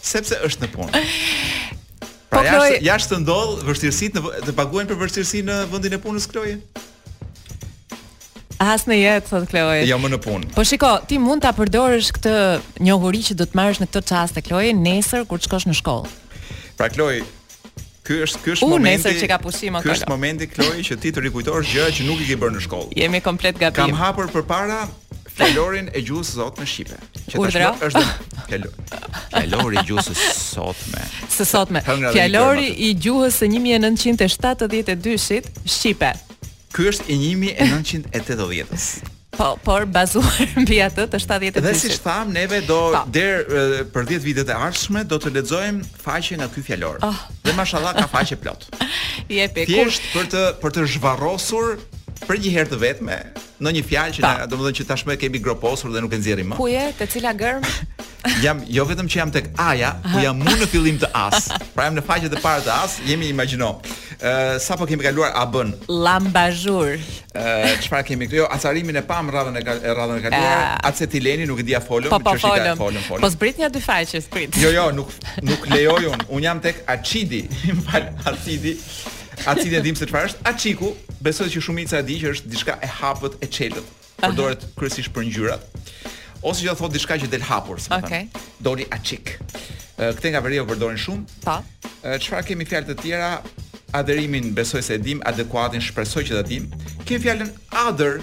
[0.03, 1.05] sepse është në punë.
[2.27, 6.59] Pra po, jashtë të ndodhë vështirësit, të paguen për vështirësit në vendin e punës kjojë.
[8.59, 9.83] As në jetë, thot Kloe.
[9.85, 10.47] Jo më në punë.
[10.57, 12.33] Po shiko, ti mund ta përdorësh këtë
[12.87, 15.75] njohuri që do të marrësh në këtë qasë te Kloe nesër kur të shkosh në
[15.77, 16.07] shkollë.
[16.79, 17.19] Pra Kloe,
[18.07, 18.89] ky është ky është uh, momenti.
[19.05, 19.83] nesër që ka pushim atë.
[19.85, 22.61] Ky është momenti Kloe që ti të rikujtosh gjëra që nuk i ke bërë në
[22.65, 22.89] shkollë.
[22.97, 23.77] Jemi komplet gabim.
[23.77, 24.79] Kam hapur përpara
[25.37, 26.97] Florin e gjuhës sot në Shqipe.
[27.29, 28.03] Që tash është
[28.47, 28.73] kelor.
[29.37, 30.07] Kelori i gjuhës
[30.41, 31.03] sot me.
[31.29, 31.81] Së sot me.
[32.13, 36.15] Fjalori i gjuhës së 1972-shit, Shqipe.
[36.77, 38.99] Ky është i njimi e 980 s
[39.37, 41.61] Po, por bazuar mbi atë të 70-të.
[41.61, 43.03] Dhe si tham, neve do pa.
[43.03, 43.11] Po.
[43.13, 43.43] der
[43.93, 46.97] për 10 vitet e ardhshme do të lexojm faqe nga ky fjalor.
[47.05, 47.19] Oh.
[47.45, 48.69] Dhe mashallah ka faqe plot.
[49.37, 51.77] Jepi kush për të për të zhvarrosur
[52.25, 53.19] për një herë të vetme
[53.63, 56.59] në një fjalë që domethënë që tashmë e kemi groposur dhe nuk e nxjerrim më.
[56.59, 56.83] Ku je?
[56.97, 57.65] Te cila gërm?
[58.43, 61.45] Jam jo vetëm që jam tek Aja, ku jam unë në fillim të As.
[61.71, 63.69] Pra jam në faqet e para të As, jemi imagjino.
[64.19, 65.55] Ë sa po kemi kaluar AB?
[65.87, 66.97] Lambazhur.
[67.37, 68.41] Ë çfarë kemi këtu?
[68.41, 70.63] Jo, acarimin e pam rradhën e rradhën e kaluar.
[70.89, 73.23] Acetileni nuk e dia folën, po, po shikoj folën, folën.
[73.23, 74.59] Po zbrit një dy faqe, zbrit.
[74.65, 75.13] Jo, jo, nuk
[75.47, 76.21] nuk lejoj unë.
[76.35, 77.45] Un jam tek acidi,
[77.77, 78.75] më fal acidi.
[79.45, 80.43] A cili dim se çfarë është?
[80.49, 80.89] Aciku,
[81.23, 83.85] besoj që shumica e di që është diçka e hapët e çelët.
[84.17, 85.67] Përdoret kryesisht për ngjyrat.
[86.41, 88.25] Ose që do thotë diçka që del hapur, si më okay.
[88.33, 88.61] thënë.
[88.65, 89.35] Doli açik.
[89.97, 91.37] Këto nga veri u përdorin shumë.
[91.45, 91.57] Po.
[92.23, 93.29] Çfarë kemi fjalë të tjera?
[93.97, 96.65] Aderimin besoj se e dim, adekuatin shpresoj që ta dim.
[97.07, 97.53] Kë fjalën
[97.85, 98.17] other.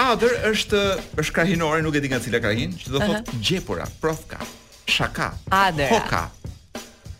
[0.00, 0.78] Other është
[1.20, 3.40] është krahinore, nuk e di nga cila krahin, që do thotë uh -huh.
[3.48, 4.38] gjepura, profka,
[4.86, 5.90] shaka, Adera.
[5.90, 6.22] hoka,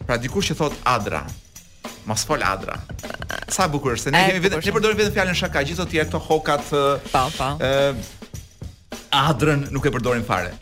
[0.09, 1.20] pra dikush që thot Adra.
[2.09, 2.78] Mos fol Adra.
[3.52, 6.22] Sa bukur se ne kemi vetëm ne përdorim vetëm fjalën shaka, gjithë të tjerë këto
[6.30, 6.72] hokat.
[7.12, 7.50] Pa, pa.
[7.61, 10.54] Ë Adrën nuk e përdorim fare.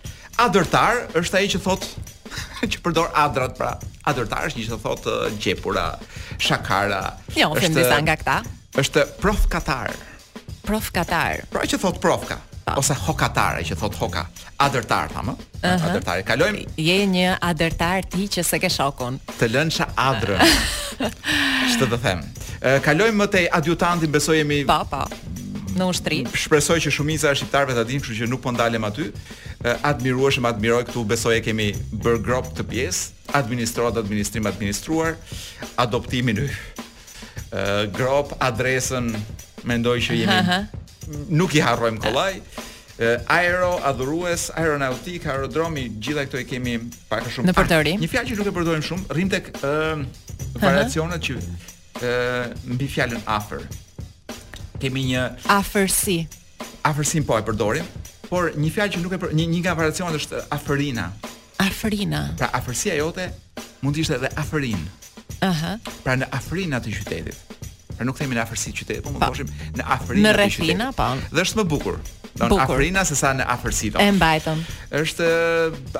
[0.42, 1.86] Adërtar është ai që thot
[2.74, 3.70] që përdor Adrat, pra.
[4.10, 5.06] Adërtar është një që thot
[5.42, 5.86] gjepura,
[6.46, 7.04] shakara.
[7.38, 8.36] Jo, është nga këta.
[8.82, 9.94] Është prof Katar.
[10.66, 11.46] Prof Katar.
[11.54, 12.42] Pra që thot profka
[12.74, 14.24] ose hokatare që thot hoka,
[14.58, 15.34] adertar thamë.
[15.62, 15.86] Uh -huh.
[15.88, 16.22] Adertar.
[16.26, 16.64] Kalojmë.
[16.76, 19.18] Je një adertar ti që se ke shokun.
[19.40, 20.38] Të lënsha adrën.
[21.72, 22.20] Ç'të të them.
[22.82, 25.06] Kalojmë më te adjutantin, besoj jemi Pa, po, pa.
[25.06, 25.16] Po.
[25.78, 26.26] Në ushtri.
[26.34, 29.12] Shpresoj që shumica e shqiptarëve ta dinë, kështu që nuk po ndalem aty.
[29.82, 35.16] Admirueshëm, admiroj këtu, besoj e kemi bër grop të pjesë, administrohet administrim administruar,
[35.76, 36.48] adoptimin.
[37.52, 39.14] Ë grop adresën
[39.64, 40.66] mendoj që jemi
[41.10, 42.40] nuk i harrojmë kollaj.
[43.32, 46.76] Aero adhurues, aeronautik, aerodromi, gjitha këto i kemi
[47.10, 47.50] pak a shumë.
[47.50, 48.00] Në përdorim.
[48.02, 50.04] Një fjalë që nuk e përdorim shumë, rrim tek ë uh,
[50.62, 53.66] variacionet që ë uh, mbi fjalën afër.
[54.80, 56.16] Kemi një afërsi.
[56.88, 57.86] Afërsin po e përdorim,
[58.30, 61.10] por një fjalë që nuk e për, një, një nga variacionet është afërina.
[61.66, 62.24] Afërina.
[62.40, 63.28] Pra afërsia jote
[63.82, 64.88] mund të ishte edhe afërin.
[65.44, 65.76] Aha.
[66.00, 67.65] Pra në afërin atë qytetit.
[67.96, 70.72] Pra nuk themi në afërsi qytetit, po mund të thoshim në afërinë e qytetit.
[70.76, 71.08] Në rrethina, po.
[71.32, 71.98] Dhe është më bukur.
[72.36, 74.00] Don afërina se sa në afërsi do.
[74.02, 74.60] E mbajtëm.
[75.00, 75.28] Është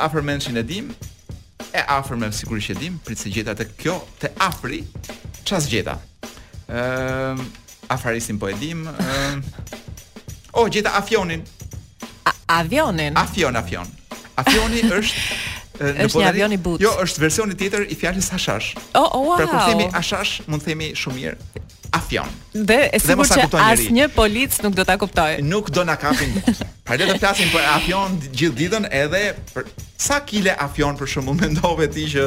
[0.05, 0.91] afër mençin e dim.
[1.77, 4.79] E afër me sigurisht e dim, pritet se gjeta të kjo të afri
[5.45, 5.97] çfarë zgjeta.
[6.73, 7.43] Ëm uh,
[7.93, 8.85] afarisin po e dim.
[8.87, 9.39] Uh,
[10.53, 11.45] o oh, gjeta afionin.
[12.29, 13.17] A avionin.
[13.21, 13.89] Afion afion.
[14.41, 16.85] Afioni është në është një avion i butë.
[16.87, 18.75] Jo, është versioni tjetër i fjalës ashash.
[18.97, 19.37] Oh, oh, wow.
[19.43, 21.65] Pra kur themi ashash, mund themi shumë mirë
[21.97, 22.29] afion.
[22.53, 25.41] Dhe e sigurt që asnjë polic nuk do ta kuptoj.
[25.45, 26.35] Nuk do na kapin.
[26.87, 29.23] Pra le të flasim për afion gjithë ditën edhe
[29.53, 29.71] për
[30.09, 32.27] sa kile afion për shemb mendove ti që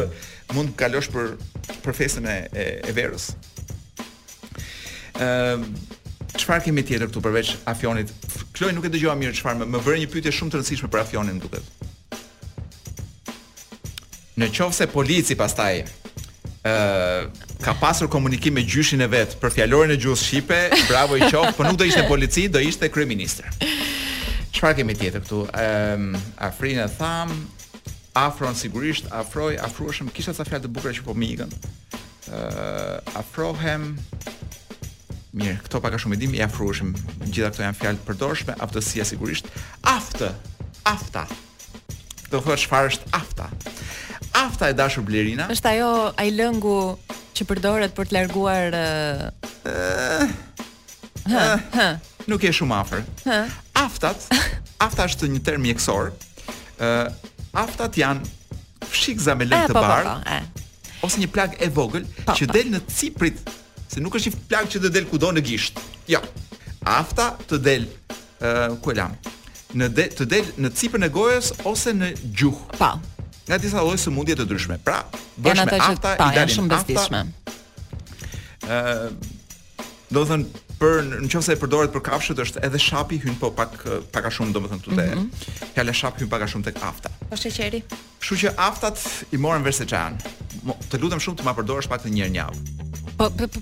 [0.57, 1.33] mund të kalosh për
[1.85, 3.29] për festën e e, e verës.
[5.19, 5.87] Ehm uh,
[6.39, 8.11] çfarë kemi tjetër këtu përveç afionit?
[8.55, 11.01] Kloj nuk e dëgjova mirë çfarë më, më bëre një pyetje shumë të rëndësishme për
[11.03, 11.65] afionin duket.
[14.39, 15.73] Në qovë se polici pastaj,
[16.59, 17.29] ë
[17.63, 20.57] ka pasur komunikim me gjyshin e vet për fjalorin e gjuhës shqipe,
[20.89, 23.47] bravo i qof, po nuk do ishte polici, do ishte kryeministër.
[24.51, 25.43] Çfarë kemi tjetër këtu?
[25.55, 27.31] ë um, tham,
[28.15, 31.51] afron sigurisht, afroj, afrohem, kisha ca fjalë të bukura që po më ikën.
[32.27, 33.95] ë Afrohem.
[35.31, 36.91] Mirë, këto pak a shumë i dim, i afrohem.
[37.23, 39.47] Gjithë këto janë fjalë të përdorshme, aftësia sigurisht,
[39.85, 40.31] aftë,
[40.89, 41.23] afta.
[42.29, 43.47] Do thotë çfarë është afta?
[44.45, 45.47] afta e dashur Blerina.
[45.53, 46.75] Është ajo ai lëngu
[47.37, 49.25] që përdoret për të larguar ëh.
[49.69, 50.33] Eh,
[51.29, 51.33] uh...
[51.33, 51.95] Eh,
[52.31, 53.03] nuk e shumë afër.
[53.79, 54.27] Aftat,
[54.87, 56.11] afta është një term mjekësor.
[56.11, 57.27] ëh eh, uh,
[57.63, 58.21] Aftat janë
[58.85, 60.09] fshik zamelek ah, të bardh.
[60.09, 60.65] Po, po,
[60.99, 62.35] po ose një plagë e vogël po, po.
[62.37, 63.39] që del në Ciprit,
[63.89, 65.79] se nuk është një plagë që të del kudo në gisht.
[66.11, 66.19] Jo.
[66.85, 69.17] Afta të del ëh uh, ku e lam?
[69.79, 72.77] Në de, të del në Ciprin e Gojës ose në gjuhë.
[72.79, 72.93] Po
[73.49, 74.77] nga disa lloje sëmundje të ndryshme.
[74.85, 75.01] Pra,
[75.41, 77.19] bashkë me afta i dalin shumë bestishme.
[78.63, 79.37] ë uh,
[80.09, 83.75] Do të thënë për nëse e përdoret për kafshët është edhe shapi hyn po pak
[84.13, 85.77] pak a shumë domethënë këtu te mm -hmm.
[85.77, 87.09] ja le shapi hyn pak a shumë tek afta.
[87.29, 87.83] Po sheqeri.
[88.21, 88.97] Kështu që aftat
[89.31, 90.13] i morën vesh se çan.
[90.89, 92.59] Të lutem shumë të ma përdorësh pak të njëjën javë.
[93.17, 93.59] Po, po, po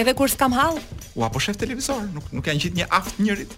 [0.00, 0.78] edhe kur s'kam hall.
[1.14, 3.50] Ua po shef televizor, nuk nuk janë gjithë një aft njërit.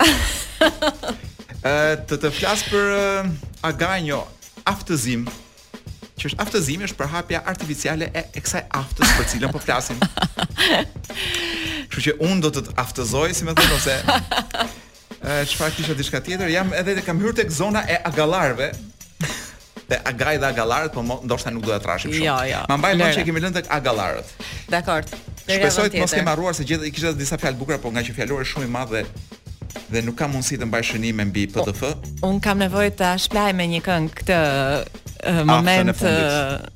[1.73, 4.21] Ë të të flas për uh, agajo,
[4.73, 5.23] aftëzim,
[6.23, 10.01] që është aftëzimi është përhapja artificiale e, kësaj aftës për cilën po flasim.
[11.93, 13.97] Kështu që unë do të të aftëzoj, si më thënë, ose
[15.53, 18.73] çfarë kisha diçka tjetër, jam edhe të kam hyrë tek zona e agalarve,
[19.89, 22.25] Te agaj dhe agallarët, po ndoshta nuk do ta trashim shumë.
[22.27, 22.59] Jo, jo.
[22.69, 24.35] Ma mbaj mend se kemi lënë tek agallarët.
[24.69, 25.07] Dakor.
[25.47, 28.45] Shpresoj të mos kem harruar se gjithë kisha disa fjalë bukura, po nga që fjalori
[28.51, 31.87] shumë i madhe, dhe dhe nuk kam mundësi të mbaj shënime mbi PDF.
[32.29, 34.39] Un kam nevojë ta shplaj me një këngë këtë
[35.27, 36.69] moment Atëher,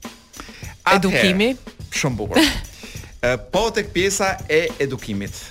[0.96, 1.54] edukimi.
[1.94, 2.40] Shumë bukur.
[3.54, 5.44] po tek pjesa e edukimit.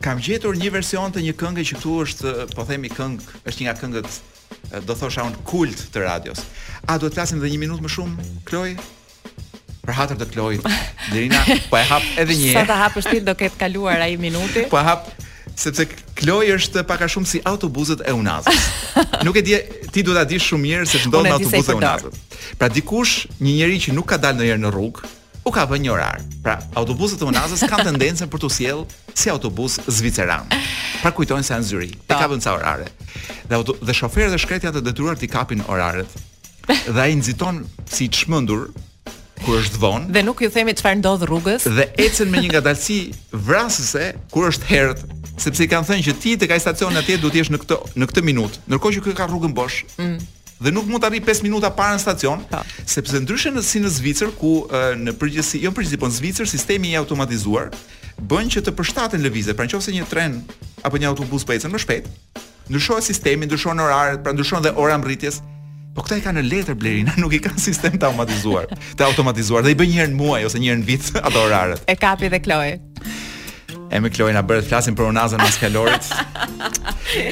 [0.00, 3.66] kam gjetur një version të një këngë që këtu është, po themi këngë, është një
[3.66, 6.44] nga këngët do thosha un kult të radios.
[6.86, 8.68] A duhet të lasim edhe një minutë më shumë, Kloj?
[9.86, 10.52] Për hatër të Kloj.
[11.10, 11.42] Lirina,
[11.72, 12.52] po e hap edhe një.
[12.54, 14.68] Sa ta hapësh ti do ketë kaluar ai minuti?
[14.70, 15.10] Po e hap
[15.60, 15.86] sepse
[16.20, 18.66] Kloj është pak a shumë si autobuzët e Unazës.
[19.26, 19.56] Nuk e di,
[19.92, 22.20] ti duhet ta dish shumë mirë se ç'ndodh me autobuzët e Unazës.
[22.60, 25.10] Pra dikush, një njerëz që nuk ka dalë ndonjëherë në rrugë,
[25.46, 26.18] u ka vënë një orar.
[26.44, 30.48] Pra autobuzët e Unazës kanë tendencën për të sjellë si autobus zviceran.
[31.00, 32.88] Pra kujtojnë se janë zyri, e ka vënë ca orare.
[33.48, 36.10] Dhe auto, dhe shoferët e shkretja të detyruar të kapin oraret.
[36.70, 38.68] Dhe ai nxiton si çmendur
[39.40, 42.98] kur është vonë dhe nuk ju themi çfarë ndodh rrugës dhe ecën me një ngadalësi
[43.32, 45.00] vrasëse kur është herët
[45.44, 47.78] sepse i kanë thënë që ti tek ai stacioni atje duhet të jesh në këtë
[48.02, 49.80] në këtë minutë, ndërkohë që kë ka rrugën bosh.
[50.00, 50.18] Mm.
[50.60, 52.60] Dhe nuk mund të arrij 5 minuta para në stacion, pa.
[52.60, 52.88] Po.
[52.94, 54.52] sepse ndryshe në si në Zvicër ku
[55.00, 57.70] në përgjithësi, jo në përgjithësi, por në Zvicër sistemi i automatizuar
[58.30, 59.56] bën që të përshtaten lëvizjet.
[59.56, 60.36] Pra nëse një tren
[60.84, 62.10] apo një autobus po ecën më shpejt,
[62.70, 65.40] ndryshon sistemi, ndryshon oraret, pra ndryshon dhe ora mbritjes.
[65.90, 68.68] Po këta i kanë në letër blerin, nuk i kanë sistem të automatizuar.
[68.94, 71.42] Të automatizuar dhe i bën një herë në muaj ose një herë në vit ato
[71.48, 71.82] oraret.
[71.90, 72.76] E kapi dhe Kloe
[73.90, 76.06] e me Kloina bërë të flasim për unazën maskalorit.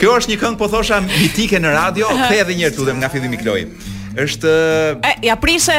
[0.03, 3.11] Kjo është një këngë po thosha mitike në radio, kthe edhe një herë tudem nga
[3.13, 3.67] fillimi Kloi.
[4.19, 4.51] Është
[5.07, 5.77] e, ja prishe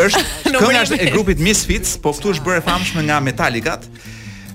[0.00, 0.22] është
[0.54, 3.74] Këngë është e grupit Misfits, po këtu është bërë famshme nga Metallica.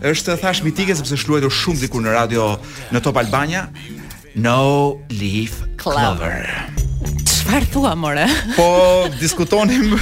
[0.02, 2.48] Është thash mitike sepse shluajtur shumë diku në radio
[2.96, 3.68] në Top Albania.
[4.38, 6.42] No Leaf Clover.
[7.26, 8.26] Çfarë thua more?
[8.58, 8.72] Po
[9.22, 9.94] diskutonim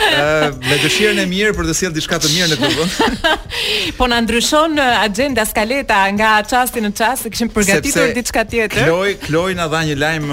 [0.70, 3.36] me dëshirën e mirë për të sjellë diçka të mirë në këtë
[3.98, 8.84] po na ndryshon agjenda skaleta nga çasti në çast, kishim përgatitur diçka tjetër.
[8.86, 10.28] Kloj, Kloj na dha një lajm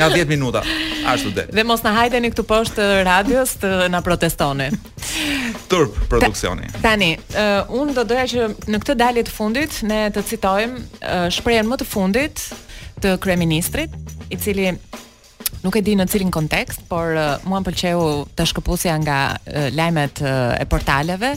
[0.00, 0.64] nga 10 minuta.
[1.12, 1.44] Ashtu de.
[1.54, 4.70] Dhe mos na hajteni këtu poshtë radios të na protestoni.
[5.70, 6.66] Turp produksioni.
[6.74, 10.74] Ta, tani, uh, un do doja që në këtë dalje të fundit ne të citojm
[10.80, 12.44] uh, shprehen më të fundit
[13.04, 13.94] të kryeministrit,
[14.32, 14.72] i cili
[15.64, 18.02] nuk e di në cilin kontekst, por uh, mua m'pëlqeu
[18.36, 21.34] ta shkëpusja nga uh, lajmet uh, e portaleve,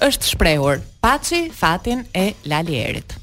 [0.00, 3.18] është shprehur paçi fatin e Lalierit.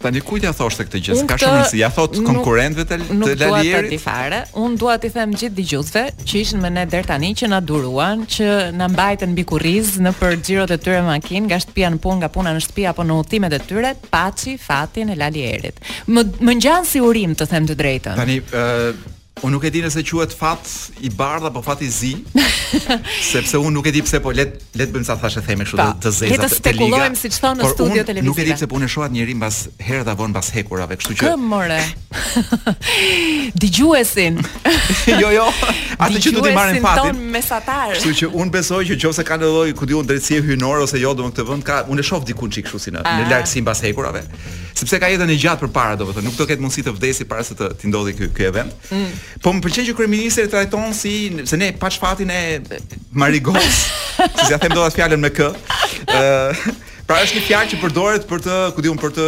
[0.00, 1.16] Tani kujt ja thoshte këtë gjë?
[1.18, 3.02] S'ka shumë se ja thot konkurrentëve të të
[3.36, 3.44] Lalierit.
[3.50, 4.38] Nuk dua të fare.
[4.56, 8.22] Un dua t'i them gjithë dëgjuesve që ishin me ne deri tani që na duruan,
[8.24, 8.48] që
[8.80, 12.32] na mbajtën mbi kurriz në për xhirot e tyre makinë, nga shtëpia në punë, nga
[12.32, 15.84] puna në shtëpi apo në udhimet e tyre, paçi fatin e Lalierit.
[16.08, 18.20] Më më ngjan si urim të them të drejtën.
[18.24, 19.16] Tani ë uh...
[19.42, 20.68] O nuk e di nëse quhet fat
[21.00, 22.10] i bardh apo fat i zi,
[23.30, 26.12] sepse unë nuk e di pse po let let bëjmë sa thashë themi kështu të
[26.12, 26.42] zeza të liga.
[26.42, 28.26] Le të spekulojmë siç thonë në studio televizive.
[28.26, 29.06] Por nuk e di pse po unë shoh
[29.40, 31.22] mbas herë ta von mbas hekurave, kështu që.
[31.24, 31.82] Kë morë.
[33.64, 34.40] Dëgjuesin.
[35.20, 35.44] Jo, jo.
[36.00, 37.14] Atë që do të marrin fatin.
[37.14, 37.90] ton mesatar.
[37.96, 41.12] Kështu që unë besoj që nëse kanë lloj ku diun drejtësi e hyjnor ose jo
[41.18, 43.28] domun këtë vend ka unë shoh diku çik kështu si në në ah.
[43.32, 44.22] lartësi mbas hekurave.
[44.76, 47.56] Sepse ka jetën e gjatë përpara domethënë, nuk do ketë mundësi të vdesë para se
[47.58, 48.72] të ti ndodhi ky ky event.
[48.90, 49.10] Mm.
[49.38, 51.12] Po më pëlqen që kryeministri trajton si
[51.48, 52.40] se ne pa shfatin e
[53.14, 53.78] Marigos,
[54.40, 55.50] si ja them dot fjalën me k.
[56.10, 56.74] ë
[57.10, 59.24] Pra është një fjalë që përdoret për të, ku diun, për të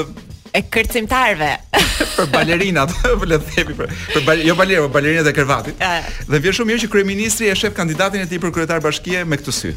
[0.55, 1.47] e kërcimtarve.
[2.19, 5.33] për balerinat, për le të themi për për bal, jo balerë, për po balerinat e
[5.35, 5.83] krevatit.
[6.31, 9.35] dhe vjen shumë mirë që kryeministri e shef kandidatin e tij për kryetar bashkie me
[9.41, 9.73] këtë sy.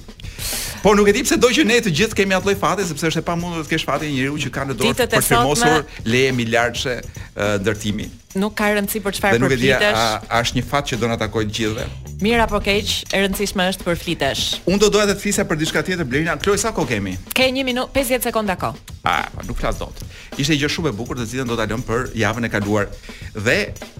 [0.85, 3.07] Po nuk e di pse do që ne të gjithë kemi atë lloj fati sepse
[3.09, 6.35] është e pamundur të kesh fati një njeriu që ka në dorë për firmosur leje
[6.43, 6.99] miliardshe
[7.63, 8.05] ndërtimi
[8.39, 9.63] nuk ka rëndësi për çfarë përflitesh.
[9.63, 11.87] Dhe nuk e di, është një fat që do na takojë gjithë.
[12.23, 14.45] Mirë apo keq, e rëndësishme është për flitesh.
[14.71, 16.37] Unë do doja të flisja për diçka tjetër Blerina.
[16.39, 17.17] Kloj sa kohë kemi?
[17.35, 18.93] Ke 1 minutë 50 sekonda kohë.
[19.05, 19.99] A, nuk flas dot.
[20.41, 22.87] Ishte gjë shumë e bukur, të cilën do ta lëm për javën e kaluar.
[23.35, 23.55] Dhe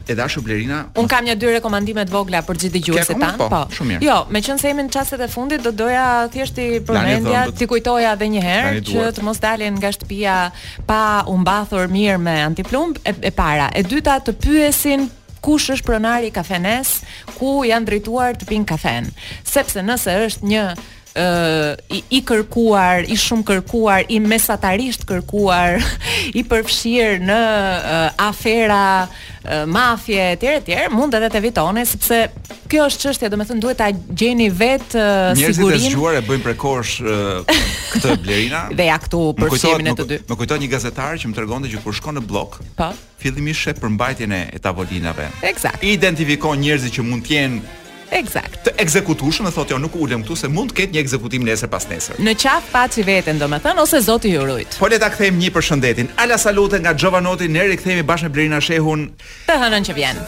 [0.10, 3.50] e dashur Blerina, un kam një dy rekomandime të vogla për gjithë dëgjuesit tan, po.
[3.52, 3.62] po.
[3.76, 4.08] Shumë mirë.
[4.08, 8.32] Jo, meqense jemi në çastet e fundit, do doja thjesht i përmendja, ti kujtoja edhe
[8.34, 10.38] një herë që të mos dalin nga shtëpia
[10.90, 13.68] pa u mbathur mirë me antiplumb e, e para.
[13.78, 15.06] E dyta të pyesin
[15.46, 16.96] kush është pronari i kafenes,
[17.38, 19.12] ku janë drejtuar të pinë kafen.
[19.46, 20.64] Sepse nëse është një
[21.92, 25.80] i, i kërkuar, i shumë kërkuar, i mesatarisht kërkuar,
[26.38, 32.20] i përfshir në uh, afera uh, mafje etj etj, mund edhe të vitone sepse
[32.68, 36.98] kjo është çështje, domethënë duhet ta gjeni vetë uh, Njerëzit e zgjuar e bëjnë prekosh
[37.06, 37.64] uh,
[37.94, 38.66] këtë blerina.
[38.76, 40.20] Dhe ja këtu për shemin e të dy.
[40.28, 43.00] Më kujtohet një gazetar që më tregonte që kur shkon në blok, pa po.
[43.24, 45.30] fillimisht për përmbajtjen e tavolinave.
[45.48, 45.84] Eksakt.
[45.86, 47.66] Identifikon njerëzit që mund të jenë
[48.16, 48.62] Eksakt.
[48.64, 51.72] Të ekzekutuosh, më thotë, jo, nuk ulem këtu se mund të ketë një ekzekutim nesër
[51.74, 52.22] pas nesër.
[52.24, 54.80] Në qaf paçi veten, domethënë, ose Zoti ju urojt.
[54.80, 56.14] Po le ta kthejmë një përshëndetin.
[56.24, 59.10] Ala salute nga Jovanoti, ne rikthehemi bashkë me Blerina Shehun.
[59.50, 60.26] Të hënën që vjen.